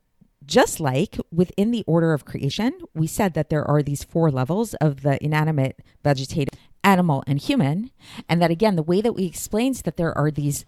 just 0.45 0.79
like 0.79 1.17
within 1.31 1.71
the 1.71 1.83
order 1.85 2.13
of 2.13 2.25
creation, 2.25 2.73
we 2.93 3.05
said 3.05 3.33
that 3.33 3.49
there 3.49 3.65
are 3.65 3.83
these 3.83 4.03
four 4.03 4.31
levels 4.31 4.73
of 4.75 5.01
the 5.01 5.23
inanimate, 5.23 5.81
vegetative, 6.03 6.57
animal, 6.83 7.23
and 7.27 7.39
human. 7.39 7.91
And 8.29 8.41
that 8.41 8.51
again, 8.51 8.77
the 8.77 8.83
way 8.83 9.01
that 9.01 9.13
we 9.13 9.25
explained 9.25 9.75
that 9.75 9.97
there 9.97 10.17
are 10.17 10.31
these 10.31 10.65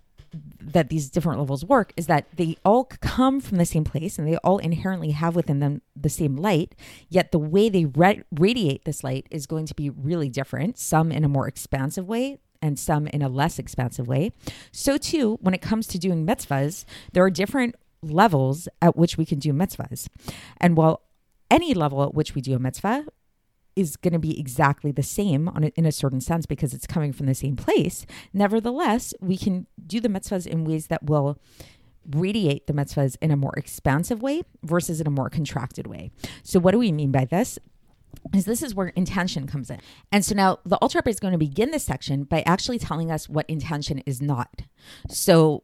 that 0.61 0.89
these 0.89 1.09
different 1.09 1.39
levels 1.39 1.65
work 1.65 1.93
is 1.97 2.07
that 2.07 2.27
they 2.35 2.55
all 2.63 2.85
come 2.85 3.39
from 3.39 3.57
the 3.57 3.65
same 3.65 3.83
place 3.83 4.17
and 4.17 4.27
they 4.27 4.37
all 4.37 4.57
inherently 4.59 5.11
have 5.11 5.35
within 5.35 5.59
them 5.59 5.81
the 5.95 6.09
same 6.09 6.35
light 6.35 6.75
yet 7.09 7.31
the 7.31 7.39
way 7.39 7.69
they 7.69 7.85
radiate 8.31 8.85
this 8.85 9.03
light 9.03 9.27
is 9.31 9.45
going 9.45 9.65
to 9.65 9.75
be 9.75 9.89
really 9.89 10.29
different 10.29 10.77
some 10.77 11.11
in 11.11 11.23
a 11.23 11.29
more 11.29 11.47
expansive 11.47 12.07
way 12.07 12.37
and 12.61 12.77
some 12.77 13.07
in 13.07 13.21
a 13.21 13.29
less 13.29 13.57
expansive 13.57 14.07
way. 14.07 14.31
So 14.71 14.97
too 14.97 15.37
when 15.41 15.53
it 15.53 15.61
comes 15.61 15.87
to 15.87 15.99
doing 15.99 16.25
mitzvahs 16.25 16.85
there 17.13 17.23
are 17.23 17.29
different 17.29 17.75
levels 18.01 18.67
at 18.81 18.95
which 18.95 19.17
we 19.17 19.25
can 19.25 19.39
do 19.39 19.51
mitzvahs. 19.53 20.07
And 20.57 20.77
while 20.77 21.01
any 21.51 21.73
level 21.73 22.03
at 22.03 22.13
which 22.13 22.35
we 22.35 22.41
do 22.41 22.55
a 22.55 22.59
mitzvah 22.59 23.05
is 23.79 23.95
going 23.95 24.13
to 24.13 24.19
be 24.19 24.39
exactly 24.39 24.91
the 24.91 25.03
same 25.03 25.47
a, 25.47 25.71
in 25.75 25.85
a 25.85 25.91
certain 25.91 26.21
sense 26.21 26.45
because 26.45 26.73
it's 26.73 26.87
coming 26.87 27.13
from 27.13 27.25
the 27.25 27.35
same 27.35 27.55
place. 27.55 28.05
Nevertheless, 28.33 29.13
we 29.21 29.37
can 29.37 29.67
do 29.85 29.99
the 29.99 30.09
mitzvahs 30.09 30.45
in 30.45 30.65
ways 30.65 30.87
that 30.87 31.03
will 31.03 31.39
radiate 32.09 32.67
the 32.67 32.73
mitzvahs 32.73 33.17
in 33.21 33.31
a 33.31 33.35
more 33.35 33.53
expansive 33.55 34.21
way 34.21 34.41
versus 34.63 34.99
in 34.99 35.07
a 35.07 35.11
more 35.11 35.29
contracted 35.29 35.87
way. 35.87 36.11
So, 36.43 36.59
what 36.59 36.71
do 36.71 36.79
we 36.79 36.91
mean 36.91 37.11
by 37.11 37.25
this? 37.25 37.59
Is 38.33 38.45
this 38.45 38.63
is 38.63 38.75
where 38.75 38.87
intention 38.87 39.47
comes 39.47 39.69
in. 39.69 39.79
And 40.11 40.25
so 40.25 40.35
now 40.35 40.59
the 40.65 40.77
Alter 40.77 41.01
is 41.05 41.19
going 41.19 41.31
to 41.31 41.37
begin 41.37 41.71
this 41.71 41.85
section 41.85 42.23
by 42.23 42.41
actually 42.45 42.79
telling 42.79 43.11
us 43.11 43.29
what 43.29 43.47
intention 43.47 43.99
is 43.99 44.19
not. 44.19 44.63
So 45.09 45.63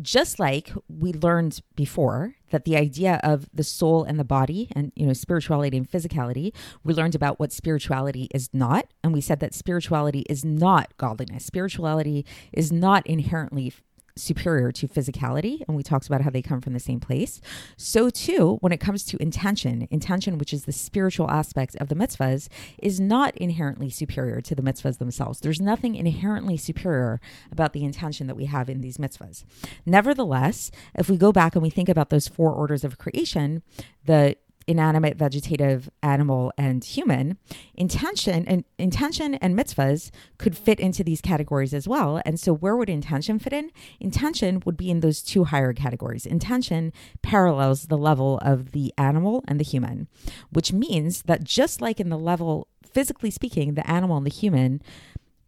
just 0.00 0.38
like 0.38 0.72
we 0.88 1.12
learned 1.12 1.60
before 1.76 2.34
that 2.50 2.64
the 2.64 2.76
idea 2.76 3.20
of 3.22 3.48
the 3.52 3.64
soul 3.64 4.02
and 4.04 4.18
the 4.18 4.24
body 4.24 4.68
and 4.74 4.92
you 4.96 5.06
know 5.06 5.12
spirituality 5.12 5.76
and 5.76 5.90
physicality 5.90 6.52
we 6.84 6.94
learned 6.94 7.14
about 7.14 7.38
what 7.38 7.52
spirituality 7.52 8.28
is 8.34 8.50
not. 8.52 8.86
And 9.02 9.12
we 9.12 9.20
said 9.20 9.40
that 9.40 9.54
spirituality 9.54 10.24
is 10.28 10.44
not 10.44 10.96
godliness. 10.96 11.44
Spirituality 11.44 12.24
is 12.52 12.72
not 12.72 13.06
inherently 13.06 13.72
superior 14.20 14.70
to 14.72 14.88
physicality 14.88 15.62
and 15.66 15.76
we 15.76 15.82
talked 15.82 16.06
about 16.06 16.20
how 16.22 16.30
they 16.30 16.42
come 16.42 16.60
from 16.60 16.72
the 16.72 16.80
same 16.80 17.00
place. 17.00 17.40
So 17.76 18.10
too 18.10 18.58
when 18.60 18.72
it 18.72 18.80
comes 18.80 19.04
to 19.04 19.22
intention 19.22 19.88
intention 19.90 20.38
which 20.38 20.52
is 20.52 20.64
the 20.64 20.72
spiritual 20.72 21.30
aspect 21.30 21.76
of 21.76 21.88
the 21.88 21.94
mitzvahs 21.94 22.48
is 22.78 23.00
not 23.00 23.36
inherently 23.36 23.90
superior 23.90 24.40
to 24.40 24.54
the 24.54 24.62
mitzvahs 24.62 24.98
themselves. 24.98 25.40
There's 25.40 25.60
nothing 25.60 25.94
inherently 25.94 26.56
superior 26.56 27.20
about 27.50 27.72
the 27.72 27.84
intention 27.84 28.26
that 28.26 28.36
we 28.36 28.46
have 28.46 28.68
in 28.68 28.80
these 28.80 28.98
mitzvahs. 28.98 29.44
Nevertheless 29.86 30.70
if 30.94 31.08
we 31.08 31.16
go 31.16 31.32
back 31.32 31.54
and 31.54 31.62
we 31.62 31.70
think 31.70 31.88
about 31.88 32.10
those 32.10 32.28
four 32.28 32.52
orders 32.52 32.84
of 32.84 32.98
creation 32.98 33.62
the 34.04 34.36
inanimate, 34.66 35.16
vegetative, 35.16 35.90
animal, 36.02 36.52
and 36.56 36.84
human, 36.84 37.36
intention 37.74 38.46
and 38.46 38.64
intention 38.78 39.34
and 39.34 39.58
mitzvahs 39.58 40.10
could 40.38 40.56
fit 40.56 40.78
into 40.78 41.02
these 41.02 41.20
categories 41.20 41.74
as 41.74 41.88
well. 41.88 42.20
And 42.24 42.38
so 42.38 42.52
where 42.52 42.76
would 42.76 42.90
intention 42.90 43.38
fit 43.38 43.52
in? 43.52 43.70
Intention 43.98 44.62
would 44.64 44.76
be 44.76 44.90
in 44.90 45.00
those 45.00 45.22
two 45.22 45.44
higher 45.44 45.72
categories. 45.72 46.26
Intention 46.26 46.92
parallels 47.22 47.86
the 47.86 47.98
level 47.98 48.38
of 48.42 48.72
the 48.72 48.92
animal 48.96 49.44
and 49.48 49.58
the 49.58 49.64
human, 49.64 50.08
which 50.50 50.72
means 50.72 51.22
that 51.22 51.44
just 51.44 51.80
like 51.80 52.00
in 52.00 52.08
the 52.08 52.18
level, 52.18 52.68
physically 52.84 53.30
speaking, 53.30 53.74
the 53.74 53.90
animal 53.90 54.16
and 54.16 54.26
the 54.26 54.30
human 54.30 54.82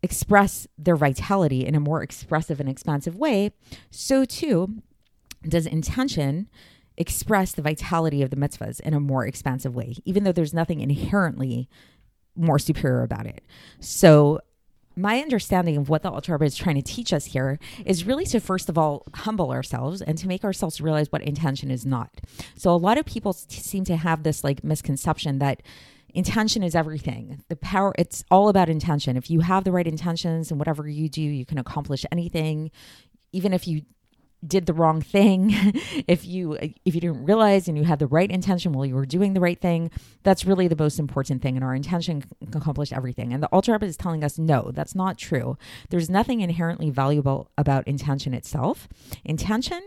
express 0.02 0.66
their 0.76 0.96
vitality 0.96 1.64
in 1.64 1.74
a 1.74 1.80
more 1.80 2.02
expressive 2.02 2.58
and 2.58 2.68
expansive 2.68 3.14
way, 3.14 3.52
so 3.90 4.24
too 4.24 4.82
does 5.48 5.66
intention 5.66 6.48
express 6.96 7.52
the 7.52 7.62
vitality 7.62 8.22
of 8.22 8.30
the 8.30 8.36
mitzvahs 8.36 8.80
in 8.80 8.94
a 8.94 9.00
more 9.00 9.26
expansive 9.26 9.74
way, 9.74 9.96
even 10.04 10.24
though 10.24 10.32
there's 10.32 10.54
nothing 10.54 10.80
inherently 10.80 11.68
more 12.36 12.58
superior 12.58 13.02
about 13.02 13.26
it. 13.26 13.44
So, 13.80 14.40
my 14.94 15.20
understanding 15.20 15.78
of 15.78 15.88
what 15.88 16.02
the 16.02 16.10
Rebbe 16.10 16.44
is 16.44 16.54
trying 16.54 16.76
to 16.76 16.82
teach 16.82 17.14
us 17.14 17.24
here 17.24 17.58
is 17.86 18.04
really 18.04 18.26
to 18.26 18.40
first 18.40 18.68
of 18.68 18.76
all 18.76 19.04
humble 19.14 19.50
ourselves 19.50 20.02
and 20.02 20.18
to 20.18 20.28
make 20.28 20.44
ourselves 20.44 20.82
realize 20.82 21.10
what 21.10 21.22
intention 21.22 21.70
is 21.70 21.86
not. 21.86 22.20
So, 22.56 22.70
a 22.70 22.76
lot 22.76 22.98
of 22.98 23.06
people 23.06 23.32
seem 23.32 23.84
to 23.84 23.96
have 23.96 24.22
this 24.22 24.44
like 24.44 24.62
misconception 24.62 25.38
that 25.38 25.62
intention 26.14 26.62
is 26.62 26.74
everything. 26.74 27.42
The 27.48 27.56
power, 27.56 27.94
it's 27.98 28.24
all 28.30 28.48
about 28.48 28.68
intention. 28.68 29.16
If 29.16 29.30
you 29.30 29.40
have 29.40 29.64
the 29.64 29.72
right 29.72 29.86
intentions 29.86 30.50
and 30.50 30.58
whatever 30.58 30.86
you 30.88 31.08
do, 31.08 31.22
you 31.22 31.46
can 31.46 31.58
accomplish 31.58 32.04
anything. 32.12 32.70
Even 33.32 33.54
if 33.54 33.66
you 33.66 33.82
did 34.46 34.66
the 34.66 34.72
wrong 34.72 35.00
thing. 35.00 35.54
If 36.08 36.26
you 36.26 36.58
if 36.60 36.94
you 36.94 37.00
didn't 37.00 37.24
realize 37.24 37.68
and 37.68 37.78
you 37.78 37.84
had 37.84 37.98
the 37.98 38.06
right 38.06 38.30
intention 38.30 38.72
while 38.72 38.84
you 38.84 38.94
were 38.94 39.06
doing 39.06 39.34
the 39.34 39.40
right 39.40 39.60
thing 39.60 39.90
that's 40.22 40.44
really 40.44 40.68
the 40.68 40.76
most 40.76 40.98
important 40.98 41.42
thing. 41.42 41.56
And 41.56 41.64
our 41.64 41.74
intention 41.74 42.22
can 42.22 42.56
accomplish 42.56 42.92
everything. 42.92 43.32
And 43.32 43.42
the 43.42 43.48
Rebbe 43.52 43.86
is 43.86 43.96
telling 43.96 44.24
us 44.24 44.38
no 44.38 44.70
that's 44.72 44.94
not 44.94 45.16
true. 45.18 45.56
There's 45.90 46.10
nothing 46.10 46.40
inherently 46.40 46.90
valuable 46.90 47.50
about 47.56 47.86
intention 47.86 48.34
itself. 48.34 48.88
Intention 49.24 49.80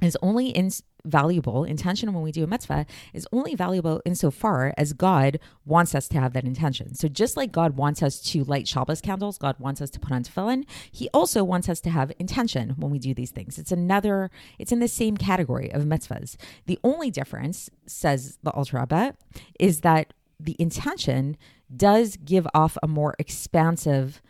is 0.00 0.16
only 0.22 0.48
in 0.48 0.70
valuable 1.08 1.64
intention 1.64 2.12
when 2.12 2.22
we 2.22 2.32
do 2.32 2.44
a 2.44 2.46
mitzvah 2.46 2.86
is 3.12 3.26
only 3.32 3.54
valuable 3.54 4.00
insofar 4.04 4.74
as 4.76 4.92
God 4.92 5.38
wants 5.64 5.94
us 5.94 6.08
to 6.08 6.20
have 6.20 6.32
that 6.34 6.44
intention. 6.44 6.94
So 6.94 7.08
just 7.08 7.36
like 7.36 7.52
God 7.52 7.76
wants 7.76 8.02
us 8.02 8.20
to 8.32 8.44
light 8.44 8.68
Shabbos 8.68 9.00
candles, 9.00 9.38
God 9.38 9.56
wants 9.58 9.80
us 9.80 9.90
to 9.90 10.00
put 10.00 10.12
on 10.12 10.22
tefillin, 10.22 10.64
he 10.90 11.08
also 11.12 11.42
wants 11.42 11.68
us 11.68 11.80
to 11.80 11.90
have 11.90 12.12
intention 12.18 12.74
when 12.76 12.90
we 12.90 12.98
do 12.98 13.14
these 13.14 13.30
things. 13.30 13.58
It's 13.58 13.72
another, 13.72 14.30
it's 14.58 14.72
in 14.72 14.80
the 14.80 14.88
same 14.88 15.16
category 15.16 15.72
of 15.72 15.82
mitzvahs. 15.82 16.36
The 16.66 16.78
only 16.84 17.10
difference, 17.10 17.70
says 17.86 18.38
the 18.42 18.50
Alter 18.50 18.78
Rebbe, 18.80 19.14
is 19.58 19.80
that 19.80 20.12
the 20.40 20.56
intention 20.58 21.36
does 21.74 22.16
give 22.16 22.46
off 22.54 22.78
a 22.82 22.88
more 22.88 23.14
expansive 23.18 24.22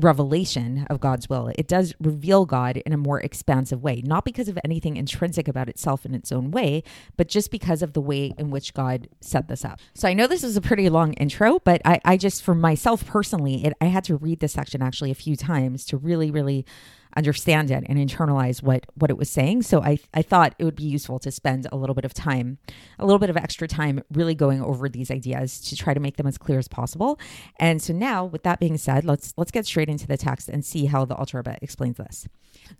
revelation 0.00 0.86
of 0.90 1.00
God's 1.00 1.28
will. 1.28 1.52
It 1.56 1.68
does 1.68 1.94
reveal 2.00 2.46
God 2.46 2.78
in 2.78 2.92
a 2.92 2.96
more 2.96 3.20
expansive 3.20 3.82
way, 3.82 4.02
not 4.04 4.24
because 4.24 4.48
of 4.48 4.58
anything 4.64 4.96
intrinsic 4.96 5.48
about 5.48 5.68
itself 5.68 6.04
in 6.04 6.14
its 6.14 6.32
own 6.32 6.50
way, 6.50 6.82
but 7.16 7.28
just 7.28 7.50
because 7.50 7.82
of 7.82 7.92
the 7.92 8.00
way 8.00 8.34
in 8.38 8.50
which 8.50 8.74
God 8.74 9.08
set 9.20 9.48
this 9.48 9.64
up. 9.64 9.80
So 9.94 10.08
I 10.08 10.14
know 10.14 10.26
this 10.26 10.44
is 10.44 10.56
a 10.56 10.60
pretty 10.60 10.88
long 10.88 11.12
intro, 11.14 11.58
but 11.60 11.80
I, 11.84 12.00
I 12.04 12.16
just, 12.16 12.42
for 12.42 12.54
myself 12.54 13.06
personally, 13.06 13.64
it, 13.64 13.74
I 13.80 13.86
had 13.86 14.04
to 14.04 14.16
read 14.16 14.40
this 14.40 14.52
section 14.52 14.82
actually 14.82 15.10
a 15.10 15.14
few 15.14 15.36
times 15.36 15.84
to 15.86 15.96
really, 15.96 16.30
really 16.30 16.64
understand 17.16 17.70
it 17.70 17.84
and 17.86 17.98
internalize 17.98 18.62
what 18.62 18.86
what 18.94 19.10
it 19.10 19.16
was 19.16 19.30
saying. 19.30 19.62
So 19.62 19.82
I 19.82 19.98
I 20.14 20.22
thought 20.22 20.54
it 20.58 20.64
would 20.64 20.76
be 20.76 20.84
useful 20.84 21.18
to 21.20 21.30
spend 21.30 21.66
a 21.70 21.76
little 21.76 21.94
bit 21.94 22.04
of 22.04 22.14
time, 22.14 22.58
a 22.98 23.04
little 23.04 23.18
bit 23.18 23.30
of 23.30 23.36
extra 23.36 23.68
time 23.68 24.02
really 24.12 24.34
going 24.34 24.62
over 24.62 24.88
these 24.88 25.10
ideas 25.10 25.60
to 25.62 25.76
try 25.76 25.94
to 25.94 26.00
make 26.00 26.16
them 26.16 26.26
as 26.26 26.38
clear 26.38 26.58
as 26.58 26.68
possible. 26.68 27.18
And 27.58 27.82
so 27.82 27.92
now 27.92 28.24
with 28.24 28.42
that 28.44 28.60
being 28.60 28.78
said, 28.78 29.04
let's 29.04 29.34
let's 29.36 29.50
get 29.50 29.66
straight 29.66 29.88
into 29.88 30.06
the 30.06 30.16
text 30.16 30.48
and 30.48 30.64
see 30.64 30.86
how 30.86 31.04
the 31.04 31.14
Alter 31.14 31.38
Rebbe 31.38 31.58
explains 31.62 31.96
this. 31.96 32.28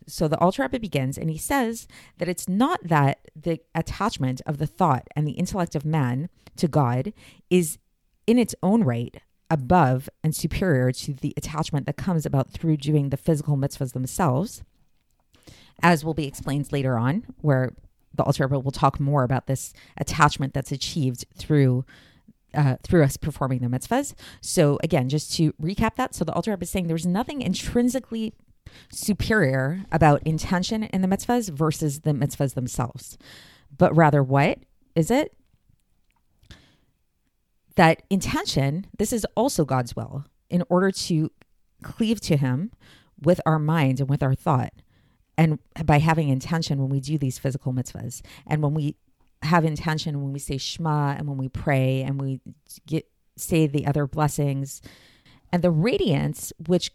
So 0.07 0.29
the 0.29 0.39
Alter 0.39 0.63
Rebbe 0.63 0.79
begins 0.79 1.19
and 1.19 1.31
he 1.31 1.39
says 1.39 1.89
that 2.19 2.29
it's 2.29 2.49
not 2.49 2.81
that 2.85 3.29
the 3.35 3.61
attachment 3.75 4.41
of 4.47 4.59
the 4.59 4.67
thought 4.67 5.09
and 5.17 5.27
the 5.27 5.33
intellect 5.33 5.75
of 5.75 5.85
man 5.85 6.29
to 6.57 6.69
God 6.69 7.13
is 7.49 7.79
in 8.27 8.39
its 8.39 8.55
own 8.63 8.85
right 8.85 9.21
above 9.50 10.09
and 10.23 10.35
superior 10.35 10.92
to 10.92 11.12
the 11.12 11.35
attachment 11.37 11.87
that 11.87 11.97
comes 11.97 12.25
about 12.25 12.50
through 12.50 12.76
doing 12.76 13.11
the 13.11 13.16
physical 13.16 13.57
mitzvahs 13.57 13.92
themselves, 13.92 14.62
as 15.83 16.04
will 16.04 16.14
be 16.14 16.26
explained 16.26 16.73
later 16.73 16.97
on, 16.97 17.25
where 17.40 17.73
the 18.14 18.23
Alter 18.23 18.47
Rebbe 18.47 18.61
will 18.61 18.71
talk 18.71 19.00
more 19.00 19.25
about 19.25 19.47
this 19.47 19.73
attachment 19.97 20.54
that's 20.54 20.73
achieved 20.73 21.25
through 21.35 21.85
uh, 22.52 22.76
through 22.83 23.04
us 23.04 23.16
performing 23.16 23.61
the 23.61 23.69
mitzvahs. 23.69 24.12
So 24.40 24.78
again, 24.83 25.09
just 25.09 25.33
to 25.35 25.52
recap 25.52 25.95
that, 25.97 26.16
so 26.16 26.25
the 26.25 26.33
Alter 26.33 26.50
Rebbe 26.50 26.64
is 26.64 26.71
saying 26.71 26.88
there's 26.88 27.07
nothing 27.07 27.42
intrinsically 27.42 28.35
superior 28.92 29.85
about 29.92 30.23
intention 30.25 30.85
in 30.85 31.00
the 31.00 31.09
mitzvahs 31.09 31.50
versus 31.50 32.00
the 32.00 32.12
mitzvahs 32.12 32.54
themselves, 32.54 33.16
but 33.76 33.95
rather 33.95 34.23
what 34.23 34.59
is 34.95 35.11
it? 35.11 35.33
That 37.77 38.03
intention, 38.11 38.87
this 38.99 39.12
is 39.12 39.27
also 39.35 39.65
God's 39.65 39.95
will 39.95 40.25
in 40.49 40.62
order 40.69 40.91
to 40.91 41.31
cleave 41.83 42.21
to 42.23 42.37
Him 42.37 42.73
with 43.21 43.41
our 43.47 43.59
mind 43.59 44.00
and 44.00 44.09
with 44.09 44.23
our 44.23 44.35
thought. 44.35 44.73
And 45.37 45.59
by 45.85 45.99
having 45.99 46.29
intention 46.29 46.79
when 46.79 46.91
we 46.91 47.00
do 47.00 47.17
these 47.17 47.39
physical 47.39 47.73
mitzvahs, 47.73 48.21
and 48.47 48.62
when 48.62 48.75
we 48.75 48.97
have 49.43 49.65
intention 49.65 50.21
when 50.23 50.33
we 50.33 50.39
say 50.39 50.59
Shema 50.59 51.13
and 51.13 51.26
when 51.26 51.39
we 51.39 51.49
pray 51.49 52.02
and 52.02 52.21
we 52.21 52.41
get 52.87 53.06
say 53.37 53.67
the 53.67 53.87
other 53.87 54.06
blessings, 54.06 54.83
and 55.52 55.63
the 55.63 55.71
radiance 55.71 56.52
which 56.67 56.91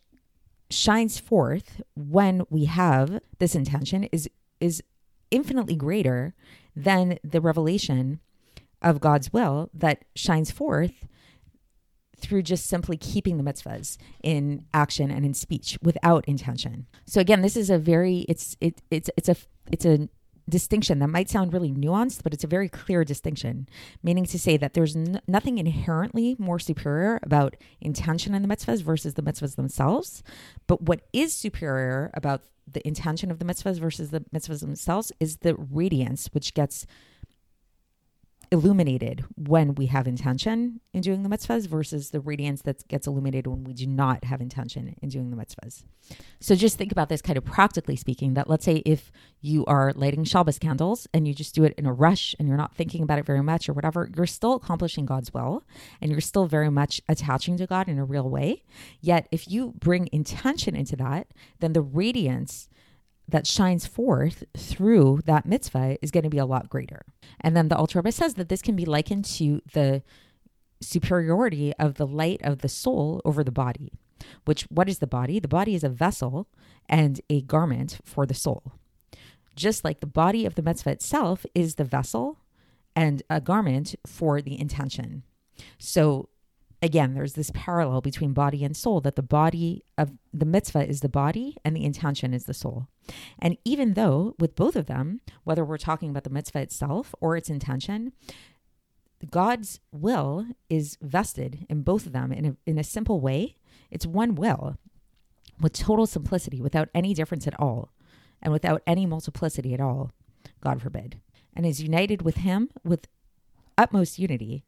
shines 0.69 1.19
forth 1.19 1.81
when 1.95 2.43
we 2.49 2.65
have 2.65 3.19
this 3.39 3.55
intention 3.55 4.03
is 4.05 4.29
is 4.59 4.83
infinitely 5.31 5.75
greater 5.75 6.33
than 6.75 7.17
the 7.23 7.41
revelation 7.41 8.19
of 8.81 8.99
God's 8.99 9.31
will 9.31 9.69
that 9.73 10.05
shines 10.15 10.51
forth 10.51 11.07
through 12.17 12.41
just 12.41 12.67
simply 12.67 12.97
keeping 12.97 13.38
the 13.38 13.43
mitzvahs 13.43 13.97
in 14.23 14.65
action 14.73 15.11
and 15.11 15.25
in 15.25 15.33
speech 15.33 15.77
without 15.81 16.25
intention. 16.25 16.88
So 17.05 17.19
again, 17.19 17.41
this 17.41 17.57
is 17.57 17.69
a 17.69 17.77
very 17.77 18.25
it's 18.29 18.55
it 18.61 18.81
it's 18.89 19.09
it's 19.17 19.29
a 19.29 19.35
it's 19.71 19.85
a 19.85 20.09
distinction 20.47 20.99
that 20.99 21.07
might 21.07 21.29
sound 21.29 21.53
really 21.53 21.71
nuanced, 21.71 22.21
but 22.23 22.33
it's 22.33 22.43
a 22.43 22.47
very 22.47 22.69
clear 22.69 23.03
distinction, 23.03 23.67
meaning 24.03 24.25
to 24.25 24.39
say 24.39 24.57
that 24.57 24.73
there's 24.73 24.95
n- 24.95 25.21
nothing 25.27 25.57
inherently 25.57 26.35
more 26.38 26.59
superior 26.59 27.19
about 27.23 27.55
intention 27.81 28.35
in 28.35 28.41
the 28.41 28.47
mitzvahs 28.47 28.83
versus 28.83 29.15
the 29.15 29.23
mitzvahs 29.23 29.55
themselves. 29.55 30.21
But 30.67 30.83
what 30.83 31.01
is 31.13 31.33
superior 31.33 32.11
about 32.13 32.43
the 32.71 32.85
intention 32.88 33.31
of 33.31 33.39
the 33.39 33.45
mitzvahs 33.45 33.79
versus 33.79 34.11
the 34.11 34.21
mitzvahs 34.33 34.61
themselves 34.61 35.11
is 35.19 35.38
the 35.38 35.55
radiance 35.55 36.27
which 36.31 36.53
gets 36.53 36.85
illuminated 38.51 39.25
when 39.36 39.75
we 39.75 39.88
have 39.88 40.08
intention 40.08 40.79
in 40.93 41.01
doing 41.01 41.23
the 41.23 41.29
mitzvahs 41.29 41.67
versus 41.67 42.12
the 42.12 42.19
radiance 42.19 42.62
that 42.63 42.88
gets 42.88 43.08
illuminated 43.08 43.47
when 43.47 43.63
we 43.63 43.73
do 43.73 43.88
not 43.88 44.23
have 44.23 44.41
intention 44.41 44.95
in 45.01 45.10
doing 45.10 45.29
the 45.29 45.38
mitzvahs. 45.38 45.84
So 46.39 46.55
just 46.55 46.77
think 46.77 46.91
about 46.91 47.10
this 47.10 47.21
kind 47.21 47.38
of 47.38 47.45
practically 47.45 47.95
speaking 47.95 48.34
that 48.36 48.49
let's 48.49 48.65
say 48.65 48.84
if 48.86 49.12
you 49.41 49.65
are 49.65 49.93
lighting 49.95 50.23
Shabbos 50.23 50.60
candles 50.60 51.08
and 51.13 51.27
you 51.27 51.34
just 51.34 51.55
do 51.55 51.63
it 51.63 51.73
in 51.77 51.86
a 51.86 51.93
rush 51.93 52.36
and 52.39 52.47
you're 52.47 52.58
not 52.58 52.75
thinking 52.75 53.03
about 53.03 53.19
it 53.19 53.25
very 53.25 53.41
much 53.41 53.67
or 53.67 53.73
whatever, 53.73 54.10
you're 54.15 54.25
still 54.25 54.53
accomplishing 54.53 55.05
God's 55.05 55.34
will 55.34 55.63
and 56.01 56.12
you're 56.12 56.21
still 56.21 56.45
very 56.45 56.69
much 56.69 57.01
attaching 57.10 57.58
to 57.58 57.67
God 57.67 57.88
in 57.88 57.99
a 57.99 58.05
real 58.05 58.29
way. 58.29 58.63
Yet 59.01 59.27
if 59.31 59.49
you 59.49 59.73
bring 59.79 60.10
intention 60.12 60.75
into 60.75 60.95
that, 60.97 61.27
then 61.60 61.73
the 61.73 61.81
radiance 61.81 62.69
that 63.27 63.47
shines 63.47 63.88
forth 63.88 64.43
through 64.55 65.21
that 65.25 65.45
mitzvah 65.45 65.97
is 66.01 66.11
going 66.11 66.23
to 66.23 66.29
be 66.29 66.38
a 66.38 66.45
lot 66.45 66.69
greater. 66.69 67.05
And 67.41 67.55
then 67.55 67.69
the 67.69 67.77
Alter 67.77 67.99
Rebbe 67.99 68.11
says 68.11 68.35
that 68.35 68.49
this 68.49 68.61
can 68.61 68.75
be 68.75 68.85
likened 68.85 69.25
to 69.25 69.61
the 69.73 70.03
superiority 70.81 71.73
of 71.79 71.95
the 71.95 72.07
light 72.07 72.41
of 72.43 72.59
the 72.59 72.69
soul 72.69 73.21
over 73.25 73.43
the 73.43 73.51
body. 73.51 73.91
Which, 74.45 74.63
what 74.63 74.89
is 74.89 74.99
the 74.99 75.07
body? 75.07 75.39
The 75.39 75.47
body 75.47 75.75
is 75.75 75.83
a 75.83 75.89
vessel 75.89 76.47
and 76.88 77.19
a 77.29 77.41
garment 77.41 77.99
for 78.03 78.25
the 78.25 78.33
soul. 78.33 78.73
Just 79.55 79.83
like 79.83 79.99
the 79.99 80.07
body 80.07 80.45
of 80.45 80.55
the 80.55 80.61
mitzvah 80.61 80.91
itself 80.91 81.45
is 81.55 81.75
the 81.75 81.83
vessel 81.83 82.39
and 82.95 83.23
a 83.29 83.41
garment 83.41 83.95
for 84.05 84.41
the 84.41 84.59
intention. 84.59 85.23
So 85.77 86.29
again, 86.85 87.15
there's 87.15 87.33
this 87.33 87.51
parallel 87.53 87.99
between 87.99 88.31
body 88.31 88.63
and 88.63 88.77
soul 88.77 89.01
that 89.01 89.15
the 89.15 89.23
body 89.23 89.83
of 89.97 90.11
the 90.31 90.45
mitzvah 90.45 90.87
is 90.87 91.01
the 91.01 91.09
body 91.09 91.57
and 91.65 91.75
the 91.75 91.83
intention 91.83 92.33
is 92.33 92.45
the 92.45 92.53
soul. 92.53 92.87
And 93.39 93.57
even 93.65 93.95
though 93.95 94.35
with 94.39 94.55
both 94.55 94.75
of 94.75 94.85
them, 94.85 95.19
whether 95.43 95.65
we're 95.65 95.77
talking 95.79 96.11
about 96.11 96.23
the 96.23 96.29
mitzvah 96.29 96.61
itself 96.61 97.15
or 97.19 97.35
its 97.35 97.49
intention, 97.49 98.13
God's 99.31 99.79
will 99.91 100.45
is 100.69 100.97
vested 101.01 101.65
in 101.69 101.81
both 101.81 102.05
of 102.05 102.13
them 102.13 102.31
in 102.31 102.45
a, 102.45 102.55
in 102.67 102.77
a 102.77 102.83
simple 102.83 103.19
way. 103.19 103.55
It's 103.89 104.05
one 104.05 104.35
will 104.35 104.77
with 105.59 105.73
total 105.73 106.05
simplicity, 106.05 106.61
without 106.61 106.89
any 106.93 107.13
difference 107.13 107.47
at 107.47 107.59
all, 107.59 107.93
and 108.41 108.53
without 108.53 108.83
any 108.85 109.05
multiplicity 109.05 109.73
at 109.73 109.79
all, 109.79 110.11
God 110.61 110.81
forbid, 110.81 111.19
and 111.55 111.65
is 111.65 111.81
united 111.81 112.21
with 112.21 112.37
Him 112.37 112.69
with 112.83 113.07
utmost 113.77 114.19
unity 114.19 114.65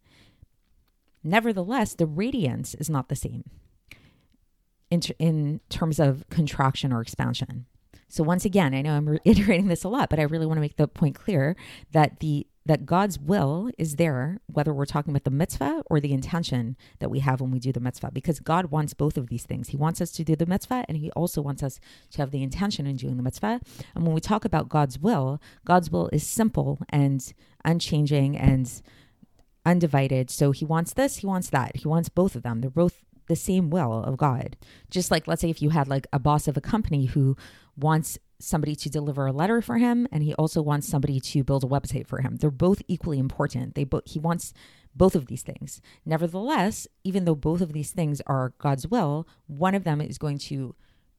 Nevertheless, 1.27 1.93
the 1.93 2.05
radiance 2.05 2.73
is 2.75 2.89
not 2.89 3.09
the 3.09 3.15
same 3.15 3.43
in, 4.89 5.01
ter- 5.01 5.13
in 5.19 5.59
terms 5.69 5.99
of 5.99 6.27
contraction 6.29 6.93
or 6.93 7.01
expansion. 7.01 7.65
So 8.09 8.23
once 8.23 8.45
again, 8.45 8.73
I 8.73 8.81
know 8.81 8.93
I'm 8.93 9.07
reiterating 9.25 9.67
this 9.67 9.83
a 9.83 9.89
lot, 9.89 10.09
but 10.09 10.19
I 10.19 10.23
really 10.23 10.45
want 10.45 10.57
to 10.57 10.61
make 10.61 10.77
the 10.77 10.87
point 10.87 11.15
clear 11.15 11.55
that 11.91 12.19
the 12.19 12.47
that 12.67 12.85
God's 12.85 13.17
will 13.17 13.69
is 13.77 13.95
there, 13.95 14.41
whether 14.47 14.73
we're 14.73 14.85
talking 14.85 15.11
about 15.11 15.23
the 15.23 15.31
mitzvah 15.31 15.83
or 15.85 16.01
the 16.01 16.11
intention 16.11 16.75
that 16.99 17.09
we 17.09 17.19
have 17.19 17.39
when 17.39 17.49
we 17.49 17.59
do 17.59 17.71
the 17.71 17.79
mitzvah, 17.79 18.11
because 18.11 18.41
God 18.41 18.65
wants 18.65 18.93
both 18.93 19.17
of 19.17 19.29
these 19.29 19.43
things. 19.43 19.69
He 19.69 19.77
wants 19.77 20.01
us 20.01 20.11
to 20.11 20.25
do 20.25 20.35
the 20.35 20.45
mitzvah, 20.45 20.83
and 20.89 20.97
He 20.97 21.09
also 21.11 21.41
wants 21.41 21.63
us 21.63 21.79
to 22.11 22.17
have 22.17 22.31
the 22.31 22.43
intention 22.43 22.85
in 22.85 22.97
doing 22.97 23.15
the 23.15 23.23
mitzvah. 23.23 23.61
And 23.95 24.05
when 24.05 24.13
we 24.13 24.19
talk 24.19 24.43
about 24.43 24.67
God's 24.67 24.99
will, 24.99 25.41
God's 25.65 25.89
will 25.89 26.09
is 26.11 26.27
simple 26.27 26.79
and 26.89 27.33
unchanging 27.63 28.37
and 28.37 28.81
undivided. 29.67 30.31
So 30.31 30.51
he 30.51 30.65
wants 30.65 30.93
this, 30.93 31.17
he 31.17 31.27
wants 31.27 31.49
that. 31.49 31.75
He 31.75 31.87
wants 31.87 32.09
both 32.09 32.35
of 32.35 32.43
them. 32.43 32.61
They're 32.61 32.69
both 32.69 33.03
the 33.27 33.35
same 33.35 33.69
will 33.69 34.03
of 34.03 34.17
God. 34.17 34.55
Just 34.89 35.11
like, 35.11 35.27
let's 35.27 35.41
say, 35.41 35.49
if 35.49 35.61
you 35.61 35.69
had 35.69 35.87
like 35.87 36.07
a 36.13 36.19
boss 36.19 36.47
of 36.47 36.55
a 36.57 36.61
company 36.61 37.05
who 37.05 37.35
wants 37.75 38.17
somebody 38.39 38.75
to 38.75 38.89
deliver 38.89 39.25
a 39.25 39.31
letter 39.31 39.61
for 39.61 39.77
him 39.77 40.07
and 40.11 40.23
he 40.23 40.33
also 40.35 40.61
wants 40.61 40.87
somebody 40.87 41.19
to 41.19 41.43
build 41.43 41.63
a 41.63 41.67
website 41.67 42.07
for 42.07 42.21
him. 42.21 42.37
They're 42.37 42.51
both 42.51 42.81
equally 42.87 43.19
important. 43.19 43.75
They 43.75 43.83
both 43.83 44.03
he 44.05 44.19
wants 44.19 44.53
both 44.95 45.15
of 45.15 45.27
these 45.27 45.43
things. 45.43 45.81
Nevertheless, 46.05 46.87
even 47.03 47.25
though 47.25 47.35
both 47.35 47.61
of 47.61 47.73
these 47.73 47.91
things 47.91 48.21
are 48.25 48.53
God's 48.59 48.87
will, 48.87 49.27
one 49.47 49.75
of 49.75 49.83
them 49.83 50.01
is 50.01 50.17
going 50.17 50.37
to 50.39 50.75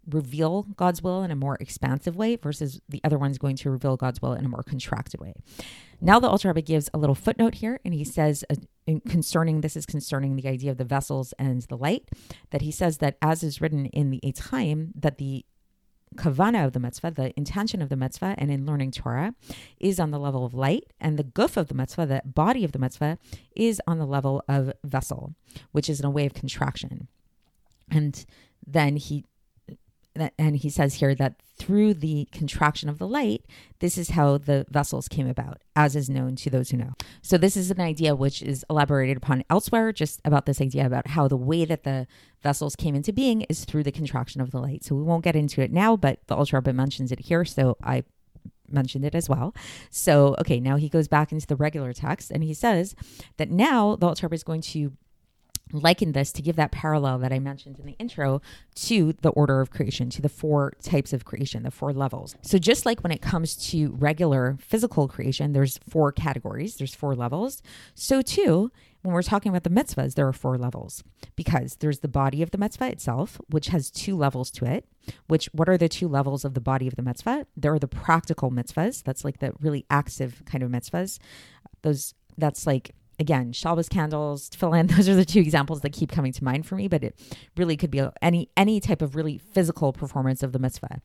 reveal 0.08 0.62
God's 0.76 1.02
will 1.02 1.22
in 1.22 1.30
a 1.30 1.37
more 1.37 1.56
expansive 1.61 2.16
way 2.16 2.37
versus 2.37 2.80
the 2.88 3.00
other 3.04 3.18
one's 3.18 3.38
going 3.38 3.56
to 3.56 3.70
reveal 3.70 3.96
God's 3.96 4.22
will 4.22 4.32
in 4.32 4.44
a 4.44 4.48
more 4.48 4.62
contracted 4.62 5.20
way. 5.20 5.34
Now 6.00 6.20
the 6.20 6.28
Alter 6.28 6.48
Rebbe 6.48 6.62
gives 6.62 6.88
a 6.94 6.98
little 6.98 7.14
footnote 7.14 7.56
here, 7.56 7.80
and 7.84 7.92
he 7.92 8.04
says 8.04 8.44
uh, 8.50 8.54
concerning 9.08 9.61
this 9.61 9.76
is 9.76 9.84
concerning 9.84 10.37
the 10.37 10.48
idea 10.48 10.70
of 10.70 10.78
the 10.78 10.84
vessels 10.84 11.34
and 11.38 11.62
the 11.62 11.76
light 11.76 12.08
that 12.50 12.62
he 12.62 12.70
says 12.70 12.98
that 12.98 13.16
as 13.20 13.42
is 13.42 13.61
written 13.61 13.87
in 13.87 14.11
the 14.11 14.20
Eitz 14.24 14.50
Chaim 14.50 14.92
that 14.94 15.18
the 15.18 15.44
kavana 16.16 16.64
of 16.64 16.72
the 16.72 16.80
mitzvah, 16.80 17.11
the 17.11 17.37
intention 17.37 17.82
of 17.82 17.88
the 17.88 17.96
mitzvah, 17.96 18.34
and 18.38 18.50
in 18.50 18.64
learning 18.64 18.92
Torah, 18.92 19.34
is 19.78 20.00
on 20.00 20.11
the 20.11 20.18
level 20.18 20.46
of 20.46 20.54
light, 20.54 20.84
and 21.00 21.18
the 21.18 21.24
guf 21.24 21.56
of 21.56 21.68
the 21.68 21.74
mitzvah, 21.74 22.06
the 22.06 22.22
body 22.24 22.64
of 22.64 22.72
the 22.72 22.78
mitzvah, 22.78 23.18
is 23.54 23.80
on 23.87 23.98
the 23.98 24.06
level 24.06 24.42
of 24.48 24.72
vessel, 24.84 25.34
which 25.72 25.90
is 25.90 26.00
in 26.00 26.06
a 26.06 26.11
way 26.11 26.26
of 26.26 26.34
contraction. 26.34 27.08
And 27.90 28.24
then 28.66 28.96
he 28.96 29.24
and 30.38 30.57
he 30.57 30.70
says 30.70 30.94
here 30.94 31.14
that 31.14 31.35
through 31.57 31.94
the 31.94 32.28
contraction 32.33 32.88
of 32.88 32.98
the 32.98 33.09
light, 33.09 33.44
this 33.81 33.98
is 33.98 34.11
how 34.11 34.38
the 34.38 34.64
vessels 34.70 35.09
came 35.09 35.28
about, 35.28 35.61
as 35.74 35.96
is 35.96 36.09
known 36.09 36.37
to 36.37 36.50
those 36.50 36.70
who 36.70 36.76
know. 36.76 36.92
So, 37.22 37.37
this 37.37 37.57
is 37.57 37.70
an 37.70 37.81
idea 37.81 38.14
which 38.14 38.42
is 38.42 38.64
elaborated 38.70 39.16
upon 39.16 39.44
elsewhere, 39.50 39.92
just 39.92 40.20
about 40.24 40.46
this 40.46 40.61
idea 40.61 40.87
about 40.87 41.09
how 41.09 41.28
the 41.28 41.37
way 41.37 41.64
that 41.64 41.85
the 41.85 42.07
vessels 42.42 42.76
came 42.76 42.94
into 42.94 43.12
being 43.12 43.42
is 43.42 43.64
through 43.64 43.83
the 43.83 43.92
contraction 43.92 44.40
of 44.40 44.50
the 44.50 44.61
light. 44.61 44.85
So, 44.85 44.94
we 44.94 45.02
won't 45.02 45.24
get 45.24 45.37
into 45.37 45.61
it 45.61 45.72
now, 45.72 45.96
but 45.96 46.20
the 46.26 46.37
Rebbe 46.37 46.72
mentions 46.72 47.12
it 47.12 47.20
here. 47.20 47.44
So, 47.44 47.76
I 47.83 48.04
mentioned 48.70 49.04
it 49.04 49.14
as 49.14 49.28
well. 49.28 49.54
So, 49.90 50.37
okay, 50.40 50.61
now 50.61 50.76
he 50.76 50.88
goes 50.88 51.09
back 51.09 51.33
into 51.33 51.46
the 51.46 51.57
regular 51.57 51.92
text 51.92 52.31
and 52.31 52.44
he 52.44 52.54
says 52.54 52.94
that 53.37 53.50
now 53.50 53.96
the 53.96 54.14
Rebbe 54.22 54.35
is 54.35 54.44
going 54.44 54.61
to 54.62 54.92
liken 55.72 56.12
this 56.12 56.33
to 56.33 56.42
give 56.42 56.57
that 56.57 56.72
parallel 56.72 57.18
that 57.18 57.33
I 57.33 57.38
mentioned 57.38 57.78
in 57.78 57.87
the 57.87 57.96
intro 57.98 58.40
to 58.76 59.14
the 59.22 59.31
order 59.31 59.61
of 59.61 59.70
creation, 59.70 60.11
to 60.11 60.22
the 60.22 60.28
four 60.28 60.74
types 60.83 61.12
of 61.12 61.24
creation, 61.24 61.62
the 61.62 61.70
four 61.70 61.92
levels. 61.92 62.37
So, 62.42 62.59
just 62.59 62.87
like 62.87 63.00
when 63.00 63.12
it 63.12 63.22
comes 63.22 63.57
to 63.70 63.92
regular 63.92 64.57
physical 64.61 65.09
creation, 65.09 65.52
there's 65.52 65.78
four 65.88 66.12
categories, 66.12 66.76
there's 66.76 66.94
four 66.94 67.14
levels. 67.14 67.62
So, 67.94 68.22
too, 68.22 68.70
when 69.02 69.14
we're 69.14 69.22
talking 69.22 69.50
about 69.50 69.62
the 69.62 69.70
mitzvahs, 69.70 70.14
there 70.14 70.26
are 70.26 70.33
four 70.33 70.59
levels 70.59 71.04
because 71.37 71.76
there's 71.76 72.00
the 72.00 72.09
body 72.09 72.42
of 72.42 72.50
the 72.50 72.59
mitzvah 72.59 72.90
itself, 72.90 73.40
which 73.48 73.68
has 73.68 73.90
two 73.90 74.16
levels 74.16 74.50
to 74.52 74.64
it. 74.64 74.87
Which, 75.28 75.46
what 75.52 75.68
are 75.68 75.78
the 75.78 75.88
two 75.88 76.09
levels 76.09 76.44
of 76.44 76.54
the 76.54 76.61
body 76.61 76.87
of 76.87 76.96
the 76.96 77.02
mitzvah? 77.02 77.46
There 77.57 77.72
are 77.72 77.78
the 77.78 77.88
practical 77.88 78.50
mitzvahs, 78.50 79.02
that's 79.02 79.24
like 79.24 79.38
the 79.38 79.52
really 79.61 79.87
active 79.88 80.42
kind 80.44 80.62
of 80.62 80.70
mitzvahs. 80.70 81.18
Those, 81.83 82.14
that's 82.37 82.66
like 82.66 82.94
again, 83.18 83.52
Shabbos 83.52 83.88
candles, 83.88 84.48
tefillin. 84.50 84.90
Those 84.96 85.09
are 85.09 85.14
the 85.14 85.24
two 85.24 85.40
examples 85.40 85.81
that 85.83 85.92
keep 85.92 86.11
coming 86.11 86.33
to 86.33 86.44
mind 86.44 86.66
for 86.66 86.76
me. 86.76 86.88
But 86.88 87.04
it 87.04 87.18
really 87.57 87.76
could 87.76 87.90
be 87.90 88.07
any 88.22 88.48
any 88.57 88.81
type 88.81 89.02
of 89.02 89.16
really 89.16 89.38
physical 89.38 89.92
performance 89.92 90.42
of 90.42 90.52
the 90.52 90.59
mitzvah. 90.59 91.00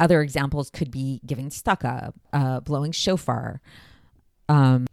Other 0.00 0.20
examples 0.20 0.70
could 0.70 0.90
be 0.90 1.20
giving 1.24 1.48
tzedakah, 1.48 2.12
uh, 2.32 2.60
blowing 2.60 2.90
shofar, 2.90 3.60
um, 4.48 4.86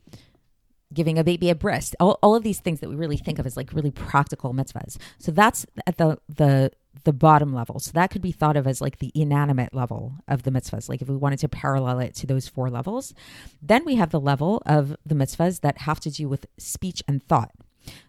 giving 0.94 1.18
a 1.18 1.24
baby 1.24 1.50
a 1.50 1.56
bris. 1.56 1.96
All, 2.00 2.20
all 2.22 2.36
of 2.36 2.44
these 2.44 2.60
things 2.60 2.80
that 2.82 2.90
we 2.90 2.96
really 2.96 3.18
think 3.18 3.40
of 3.40 3.46
as 3.46 3.58
like 3.58 3.74
really 3.74 3.92
practical 3.92 4.54
mitzvahs. 4.54 4.98
So 5.18 5.32
that's 5.32 5.66
at 5.88 5.98
the 5.98 6.20
the 6.28 6.72
the 7.04 7.14
bottom 7.14 7.54
level. 7.54 7.80
So 7.80 7.92
that 7.94 8.10
could 8.10 8.22
be 8.22 8.32
thought 8.32 8.58
of 8.58 8.68
as 8.68 8.82
like 8.82 9.00
the 9.00 9.12
inanimate 9.16 9.74
level 9.74 10.16
of 10.28 10.44
the 10.44 10.52
mitzvahs, 10.52 10.90
like 10.90 11.02
if 11.02 11.10
we 11.10 11.16
wanted 11.16 11.40
to 11.40 11.50
parallel 11.50 12.00
it 12.00 12.16
to 12.16 12.28
those 12.28 12.48
four 12.48 12.70
levels. 12.70 13.14
Then 13.62 13.86
we 13.86 13.96
have 13.96 14.12
the 14.12 14.20
level 14.20 14.62
of 14.66 14.96
the 15.06 15.16
mitzvahs 15.16 15.62
that 15.62 15.80
have 15.80 16.00
to 16.02 16.12
do 16.12 16.28
with 16.28 16.46
speech 16.58 17.04
and 17.08 17.24
thought. 17.24 17.52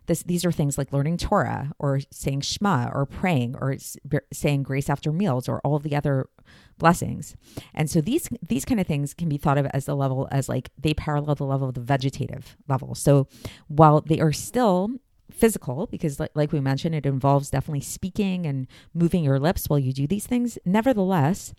This, 0.06 0.22
these 0.24 0.44
are 0.44 0.52
things 0.52 0.76
like 0.76 0.92
learning 0.92 1.18
Torah 1.18 1.72
or 1.78 2.00
saying 2.10 2.40
Shema 2.40 2.90
or 2.92 3.06
praying 3.06 3.54
or 3.56 3.76
saying 4.32 4.64
grace 4.64 4.90
after 4.90 5.12
meals 5.12 5.48
or 5.48 5.60
all 5.60 5.78
the 5.78 5.94
other 5.94 6.26
blessings. 6.78 7.36
And 7.72 7.88
so 7.88 8.00
these 8.00 8.28
these 8.46 8.64
kind 8.64 8.80
of 8.80 8.86
things 8.86 9.14
can 9.14 9.28
be 9.28 9.38
thought 9.38 9.58
of 9.58 9.66
as 9.66 9.84
the 9.84 9.94
level 9.94 10.26
as 10.32 10.48
like 10.48 10.70
they 10.76 10.92
parallel 10.92 11.36
the 11.36 11.44
level 11.44 11.68
of 11.68 11.74
the 11.74 11.80
vegetative 11.80 12.56
level. 12.68 12.94
So 12.94 13.28
while 13.68 14.00
they 14.00 14.20
are 14.20 14.32
still 14.32 14.90
physical 15.34 15.86
because 15.86 16.20
like, 16.20 16.30
like 16.34 16.52
we 16.52 16.60
mentioned 16.60 16.94
it 16.94 17.06
involves 17.06 17.50
definitely 17.50 17.80
speaking 17.80 18.46
and 18.46 18.66
moving 18.94 19.24
your 19.24 19.38
lips 19.38 19.68
while 19.68 19.78
you 19.78 19.92
do 19.92 20.06
these 20.06 20.26
things 20.26 20.58
nevertheless 20.64 21.54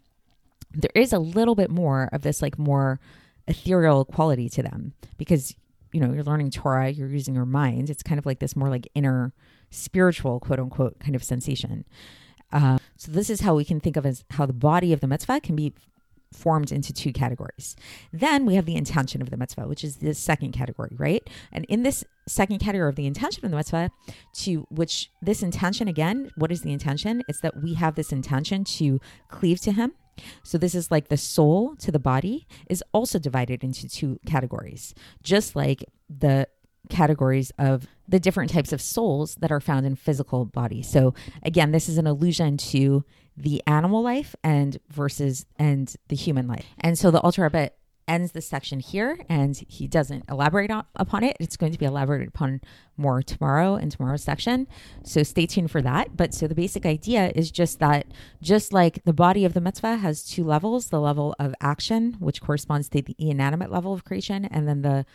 there 0.74 0.92
is 0.96 1.12
a 1.12 1.20
little 1.20 1.56
bit 1.56 1.70
more 1.70 2.10
of 2.12 2.22
this 2.22 2.42
like 2.42 2.58
more 2.58 3.00
ethereal 3.48 4.06
quality 4.06 4.48
to 4.48 4.64
them 4.64 4.94
because 5.18 5.56
you 5.92 6.00
know 6.00 6.14
you're 6.14 6.24
learning 6.24 6.50
torah 6.50 6.90
you're 6.90 7.08
using 7.08 7.36
your 7.36 7.46
mind 7.46 7.90
it's 7.90 8.04
kind 8.04 8.20
of 8.20 8.26
like 8.26 8.40
this 8.40 8.56
more 8.56 8.70
like 8.70 8.88
inner 8.94 9.34
spiritual 9.70 10.40
quote 10.40 10.60
unquote 10.60 11.00
kind 11.00 11.16
of 11.16 11.24
sensation 11.24 11.86
uh, 12.54 12.78
so 12.98 13.12
this 13.12 13.30
is 13.30 13.42
how 13.42 13.56
we 13.56 13.64
can 13.64 13.80
think 13.80 13.96
of 13.96 14.06
as 14.06 14.26
how 14.32 14.46
the 14.46 14.54
body 14.54 14.92
of 14.92 15.00
the 15.00 15.08
mitzvah 15.08 15.40
can 15.40 15.56
be 15.56 15.74
formed 16.34 16.72
into 16.72 16.94
two 16.94 17.12
categories. 17.12 17.76
Then 18.12 18.46
we 18.46 18.56
have 18.56 18.66
the 18.66 18.76
intention 18.76 19.22
of 19.22 19.30
the 19.30 19.38
mitzvah, 19.38 19.68
which 19.68 19.84
is 19.84 19.98
the 19.98 20.14
second 20.14 20.54
category, 20.54 20.96
right? 20.98 21.28
And 21.52 21.66
in 21.66 21.84
this 21.84 22.04
second 22.32 22.60
category 22.60 22.90
of 22.90 22.96
the 22.96 23.06
intention 23.06 23.46
of 23.46 23.52
the 23.52 23.58
mitzvah, 23.58 23.92
to 24.34 24.66
which 24.70 25.12
this 25.22 25.44
intention 25.44 25.88
again, 25.88 26.32
what 26.36 26.52
is 26.52 26.62
the 26.62 26.72
intention? 26.72 27.24
It's 27.28 27.42
that 27.42 27.62
we 27.62 27.76
have 27.76 27.96
this 27.96 28.12
intention 28.12 28.64
to 28.64 29.00
cleave 29.30 29.60
to 29.62 29.72
Him. 29.72 29.94
So 30.44 30.58
this 30.58 30.76
is 30.76 30.92
like 30.92 31.08
the 31.08 31.18
soul 31.18 31.76
to 31.78 31.92
the 31.92 32.00
body 32.00 32.48
is 32.70 32.84
also 32.94 33.20
divided 33.20 33.64
into 33.64 33.88
two 33.88 34.20
categories, 34.26 34.94
just 35.24 35.56
like 35.56 35.84
the 36.10 36.48
categories 36.90 37.52
of 37.58 37.88
the 38.08 38.20
different 38.20 38.52
types 38.52 38.74
of 38.74 38.82
souls 38.82 39.36
that 39.36 39.52
are 39.52 39.62
found 39.62 39.86
in 39.86 39.96
physical 39.96 40.46
bodies. 40.46 40.90
So 40.90 41.14
again, 41.44 41.72
this 41.72 41.88
is 41.88 41.98
an 41.98 42.08
allusion 42.08 42.58
to 42.58 43.06
the 43.38 43.64
animal 43.66 44.04
life 44.04 44.36
and 44.44 44.78
versus 44.90 45.46
and 45.58 45.94
the 46.10 46.16
human 46.16 46.48
life. 46.48 46.66
And 46.80 46.98
so 46.98 47.12
the 47.12 47.22
Alter 47.22 47.44
Rebbe 47.44 47.72
ends 48.08 48.32
the 48.32 48.42
section 48.42 48.80
here 48.80 49.20
and 49.30 49.58
he 49.68 49.88
doesn't 49.88 50.24
elaborate 50.30 50.72
on, 50.72 50.86
upon 50.96 51.24
it. 51.24 51.38
It's 51.40 51.58
going 51.58 51.72
to 51.72 51.80
be 51.80 51.86
elaborated 51.86 52.28
upon 52.28 52.62
more 52.98 53.22
tomorrow 53.22 53.76
in 53.76 53.90
tomorrow's 53.90 54.24
section. 54.24 54.68
So 55.04 55.24
stay 55.24 55.46
tuned 55.46 55.72
for 55.72 55.82
that. 55.82 56.16
But 56.16 56.34
so 56.34 56.48
the 56.48 56.56
basic 56.56 56.86
idea 56.86 57.32
is 57.36 57.52
just 57.52 57.80
that 57.80 58.08
just 58.42 58.74
like 58.74 59.04
the 59.04 59.14
body 59.14 59.46
of 59.46 59.54
the 59.54 59.62
mitzvah 59.62 59.98
has 59.98 60.24
two 60.24 60.44
levels, 60.44 60.90
the 60.90 61.02
level 61.02 61.36
of 61.40 61.54
action, 61.62 62.18
which 62.20 62.42
corresponds 62.42 62.90
to 62.90 63.02
the 63.02 63.16
inanimate 63.18 63.72
level 63.72 63.94
of 63.94 64.04
creation, 64.04 64.46
and 64.46 64.68
then 64.68 64.82
the 64.82 65.06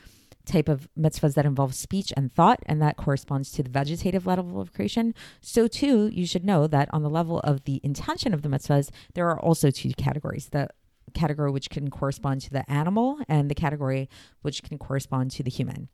type 0.46 0.68
of 0.68 0.88
mitzvahs 0.98 1.34
that 1.34 1.44
involve 1.44 1.74
speech 1.74 2.12
and 2.16 2.32
thought, 2.32 2.60
and 2.66 2.80
that 2.80 2.96
corresponds 2.96 3.50
to 3.50 3.62
the 3.62 3.68
vegetative 3.70 4.26
level 4.26 4.60
of 4.60 4.72
creation. 4.72 5.14
So, 5.40 5.66
too, 5.66 6.06
you 6.06 6.24
should 6.24 6.44
know 6.44 6.66
that 6.68 6.88
on 6.92 7.02
the 7.02 7.10
level 7.10 7.40
of 7.40 7.64
the 7.64 7.80
intention 7.82 8.32
of 8.32 8.42
the 8.42 8.48
mitzvahs, 8.48 8.90
there 9.14 9.28
are 9.28 9.40
also 9.40 9.70
two 9.70 9.92
categories 9.94 10.48
the 10.50 10.68
category 11.16 11.50
which 11.50 11.70
can 11.70 11.90
correspond 11.90 12.42
to 12.42 12.50
the 12.50 12.70
animal, 12.70 13.18
and 13.28 13.50
the 13.50 13.54
category 13.54 14.08
which 14.42 14.62
can 14.62 14.78
correspond 14.78 15.30
to 15.32 15.42
the 15.42 15.50
human. 15.50 15.88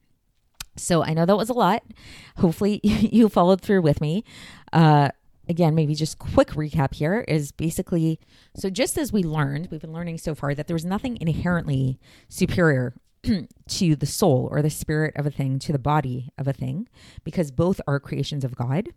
So, 0.76 1.04
I 1.04 1.14
know 1.14 1.26
that 1.26 1.36
was 1.36 1.50
a 1.50 1.54
lot. 1.54 1.82
Hopefully, 2.38 2.80
you 2.82 3.28
followed 3.28 3.60
through 3.60 3.82
with 3.82 4.00
me. 4.00 4.24
Uh, 4.72 5.10
again, 5.48 5.74
maybe 5.74 5.94
just 5.94 6.18
quick 6.18 6.48
recap 6.48 6.94
here 6.94 7.24
is 7.28 7.52
basically 7.52 8.18
so 8.56 8.70
just 8.70 8.98
as 8.98 9.12
we 9.12 9.22
learned, 9.22 9.68
we've 9.70 9.80
been 9.80 9.92
learning 9.92 10.18
so 10.18 10.34
far 10.34 10.54
that 10.54 10.66
there's 10.66 10.84
nothing 10.84 11.18
inherently 11.20 11.98
superior 12.28 12.94
to 13.68 13.96
the 13.96 14.06
soul 14.06 14.48
or 14.50 14.62
the 14.62 14.70
spirit 14.70 15.14
of 15.16 15.26
a 15.26 15.30
thing 15.30 15.58
to 15.60 15.72
the 15.72 15.78
body 15.78 16.30
of 16.38 16.48
a 16.48 16.52
thing 16.52 16.88
because 17.24 17.50
both 17.50 17.80
are 17.86 18.00
creations 18.00 18.44
of 18.44 18.56
God. 18.56 18.88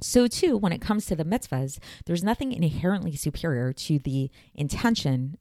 So, 0.00 0.26
too, 0.26 0.56
when 0.56 0.72
it 0.72 0.80
comes 0.80 1.06
to 1.06 1.16
the 1.16 1.24
mitzvahs, 1.24 1.78
there's 2.06 2.24
nothing 2.24 2.52
inherently 2.52 3.14
superior 3.16 3.72
to 3.72 3.98
the 3.98 4.30
intention 4.54 5.36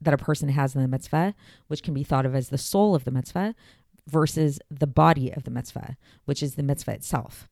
that 0.00 0.14
a 0.14 0.18
person 0.18 0.48
has 0.50 0.74
in 0.74 0.82
the 0.82 0.88
mitzvah, 0.88 1.34
which 1.68 1.82
can 1.82 1.94
be 1.94 2.04
thought 2.04 2.26
of 2.26 2.34
as 2.34 2.48
the 2.48 2.58
soul 2.58 2.94
of 2.94 3.04
the 3.04 3.10
mitzvah, 3.10 3.54
versus 4.08 4.58
the 4.70 4.86
body 4.86 5.30
of 5.32 5.44
the 5.44 5.50
mitzvah, 5.50 5.96
which 6.24 6.42
is 6.42 6.54
the 6.54 6.62
mitzvah 6.62 6.92
itself. 6.92 7.48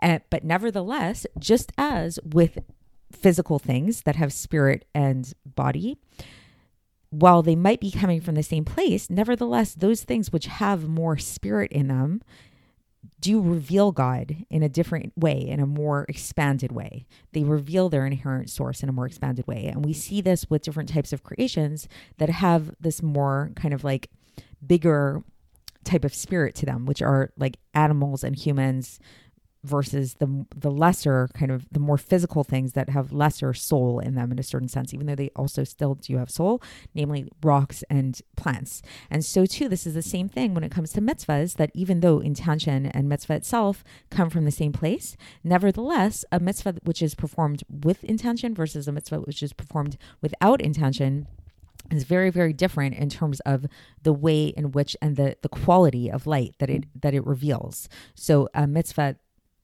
Uh, 0.00 0.20
but 0.30 0.44
nevertheless, 0.44 1.26
just 1.38 1.72
as 1.76 2.18
with 2.24 2.58
physical 3.12 3.58
things 3.58 4.02
that 4.02 4.16
have 4.16 4.32
spirit 4.32 4.84
and 4.94 5.34
body, 5.44 5.98
while 7.10 7.42
they 7.42 7.56
might 7.56 7.80
be 7.80 7.90
coming 7.90 8.20
from 8.20 8.36
the 8.36 8.42
same 8.42 8.64
place, 8.64 9.10
nevertheless, 9.10 9.74
those 9.74 10.04
things 10.04 10.32
which 10.32 10.46
have 10.46 10.88
more 10.88 11.18
spirit 11.18 11.72
in 11.72 11.88
them 11.88 12.22
do 13.20 13.40
reveal 13.40 13.92
God 13.92 14.36
in 14.50 14.62
a 14.62 14.68
different 14.68 15.12
way, 15.16 15.40
in 15.40 15.60
a 15.60 15.66
more 15.66 16.06
expanded 16.08 16.72
way. 16.72 17.06
They 17.32 17.44
reveal 17.44 17.88
their 17.88 18.06
inherent 18.06 18.50
source 18.50 18.82
in 18.82 18.88
a 18.88 18.92
more 18.92 19.06
expanded 19.06 19.46
way. 19.46 19.66
And 19.66 19.84
we 19.84 19.92
see 19.92 20.20
this 20.20 20.48
with 20.48 20.62
different 20.62 20.88
types 20.88 21.12
of 21.12 21.22
creations 21.22 21.88
that 22.18 22.30
have 22.30 22.74
this 22.80 23.02
more 23.02 23.52
kind 23.56 23.74
of 23.74 23.84
like 23.84 24.10
bigger 24.66 25.22
type 25.84 26.04
of 26.04 26.14
spirit 26.14 26.54
to 26.56 26.66
them, 26.66 26.86
which 26.86 27.02
are 27.02 27.30
like 27.36 27.56
animals 27.74 28.24
and 28.24 28.36
humans, 28.36 28.98
versus 29.62 30.14
the 30.14 30.46
the 30.56 30.70
lesser 30.70 31.28
kind 31.34 31.50
of 31.50 31.66
the 31.70 31.80
more 31.80 31.98
physical 31.98 32.44
things 32.44 32.72
that 32.72 32.88
have 32.88 33.12
lesser 33.12 33.52
soul 33.52 33.98
in 33.98 34.14
them 34.14 34.32
in 34.32 34.38
a 34.38 34.42
certain 34.42 34.68
sense 34.68 34.94
even 34.94 35.06
though 35.06 35.14
they 35.14 35.30
also 35.36 35.64
still 35.64 35.94
do 35.94 36.16
have 36.16 36.30
soul 36.30 36.62
namely 36.94 37.28
rocks 37.42 37.84
and 37.90 38.22
plants. 38.36 38.82
And 39.10 39.24
so 39.24 39.44
too 39.44 39.68
this 39.68 39.86
is 39.86 39.94
the 39.94 40.02
same 40.02 40.28
thing 40.28 40.54
when 40.54 40.64
it 40.64 40.72
comes 40.72 40.92
to 40.92 41.00
mitzvahs 41.00 41.56
that 41.56 41.70
even 41.74 42.00
though 42.00 42.20
intention 42.20 42.86
and 42.86 43.08
mitzvah 43.08 43.34
itself 43.34 43.84
come 44.10 44.30
from 44.30 44.44
the 44.44 44.50
same 44.50 44.72
place 44.72 45.16
nevertheless 45.44 46.24
a 46.32 46.40
mitzvah 46.40 46.76
which 46.84 47.02
is 47.02 47.14
performed 47.14 47.62
with 47.68 48.02
intention 48.04 48.54
versus 48.54 48.88
a 48.88 48.92
mitzvah 48.92 49.20
which 49.20 49.42
is 49.42 49.52
performed 49.52 49.98
without 50.22 50.60
intention 50.60 51.26
is 51.90 52.04
very 52.04 52.30
very 52.30 52.52
different 52.52 52.94
in 52.94 53.08
terms 53.08 53.40
of 53.40 53.66
the 54.02 54.12
way 54.12 54.46
in 54.46 54.72
which 54.72 54.96
and 55.02 55.16
the 55.16 55.36
the 55.42 55.48
quality 55.48 56.10
of 56.10 56.26
light 56.26 56.54
that 56.58 56.70
it 56.70 56.84
that 57.00 57.14
it 57.14 57.26
reveals. 57.26 57.88
So 58.14 58.48
a 58.54 58.66
mitzvah 58.66 59.16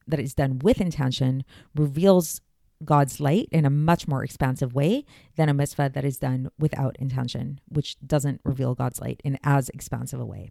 that 0.07 0.21
is 0.21 0.35
done 0.35 0.59
with 0.61 0.81
intention 0.81 1.45
reveals 1.75 2.41
God's 2.85 3.21
light 3.21 3.49
in 3.51 3.65
a 3.65 3.71
much 3.71 4.07
more 4.07 4.23
expansive 4.23 4.75
way 4.75 5.05
than 5.37 5.49
a 5.49 5.55
mitzvah 5.55 5.91
that 5.95 6.05
is 6.05 6.19
done 6.19 6.51
without 6.59 6.97
intention, 6.99 7.61
which 7.69 7.97
doesn't 8.07 8.41
reveal 8.45 8.75
God's 8.75 9.01
light 9.01 9.21
in 9.25 9.39
as 9.43 9.69
expansive 9.71 10.21
a 10.21 10.27
way. 10.27 10.51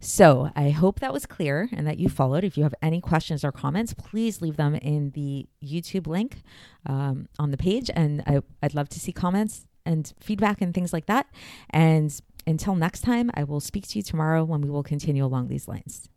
So 0.00 0.50
I 0.56 0.70
hope 0.70 1.00
that 1.00 1.12
was 1.12 1.26
clear 1.26 1.68
and 1.72 1.86
that 1.86 1.98
you 1.98 2.08
followed. 2.08 2.44
If 2.44 2.56
you 2.56 2.62
have 2.62 2.74
any 2.80 3.00
questions 3.00 3.44
or 3.44 3.52
comments, 3.52 3.92
please 3.92 4.40
leave 4.40 4.56
them 4.56 4.74
in 4.74 5.10
the 5.10 5.46
YouTube 5.62 6.06
link 6.06 6.42
um, 6.86 7.28
on 7.38 7.50
the 7.50 7.58
page. 7.58 7.90
And 7.94 8.22
I, 8.26 8.40
I'd 8.62 8.74
love 8.74 8.88
to 8.90 9.00
see 9.00 9.12
comments 9.12 9.66
and 9.84 10.12
feedback 10.18 10.60
and 10.60 10.72
things 10.74 10.92
like 10.92 11.06
that. 11.06 11.26
And 11.70 12.18
until 12.46 12.74
next 12.74 13.00
time, 13.00 13.30
I 13.34 13.44
will 13.44 13.60
speak 13.60 13.88
to 13.88 13.98
you 13.98 14.02
tomorrow 14.02 14.44
when 14.44 14.60
we 14.60 14.70
will 14.70 14.82
continue 14.82 15.24
along 15.24 15.48
these 15.48 15.68
lines. 15.68 16.08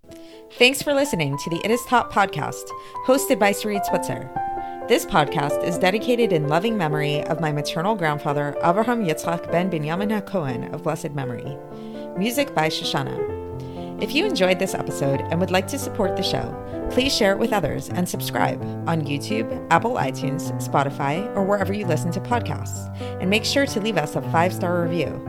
Thanks 0.54 0.82
for 0.82 0.94
listening 0.94 1.38
to 1.38 1.50
the 1.50 1.62
It 1.64 1.72
Is 1.72 1.84
Taught 1.86 2.12
podcast, 2.12 2.64
hosted 3.06 3.40
by 3.40 3.52
Sarit 3.52 3.86
Switzer. 3.86 4.30
This 4.88 5.06
podcast 5.06 5.64
is 5.64 5.78
dedicated 5.78 6.34
in 6.34 6.48
loving 6.48 6.78
memory 6.78 7.24
of 7.26 7.40
my 7.40 7.52
maternal 7.52 7.96
grandfather, 7.96 8.56
Avraham 8.64 9.08
Yitzchak 9.08 9.52
ben 9.52 9.70
Binyamin 9.70 10.20
HaKohen 10.20 10.74
of 10.74 10.84
blessed 10.84 11.12
memory. 11.12 11.58
Music 12.18 12.56
by 12.56 12.70
Shoshannah. 12.70 14.02
If 14.02 14.16
you 14.16 14.26
enjoyed 14.26 14.60
this 14.60 14.74
episode 14.74 15.22
and 15.30 15.40
would 15.40 15.52
like 15.52 15.68
to 15.68 15.78
support 15.78 16.16
the 16.16 16.24
show, 16.24 16.56
please 16.90 17.16
share 17.16 17.34
it 17.34 17.38
with 17.38 17.54
others 17.54 17.90
and 17.90 18.08
subscribe 18.08 18.62
on 18.88 19.02
YouTube, 19.02 19.68
Apple 19.70 19.96
iTunes, 19.96 20.52
Spotify, 20.66 21.26
or 21.36 21.44
wherever 21.44 21.74
you 21.74 21.86
listen 21.86 22.10
to 22.12 22.22
podcasts. 22.22 22.90
And 23.22 23.30
make 23.30 23.46
sure 23.46 23.66
to 23.68 23.82
leave 23.82 23.98
us 23.98 24.16
a 24.16 24.22
five 24.32 24.54
star 24.54 24.82
review. 24.82 25.29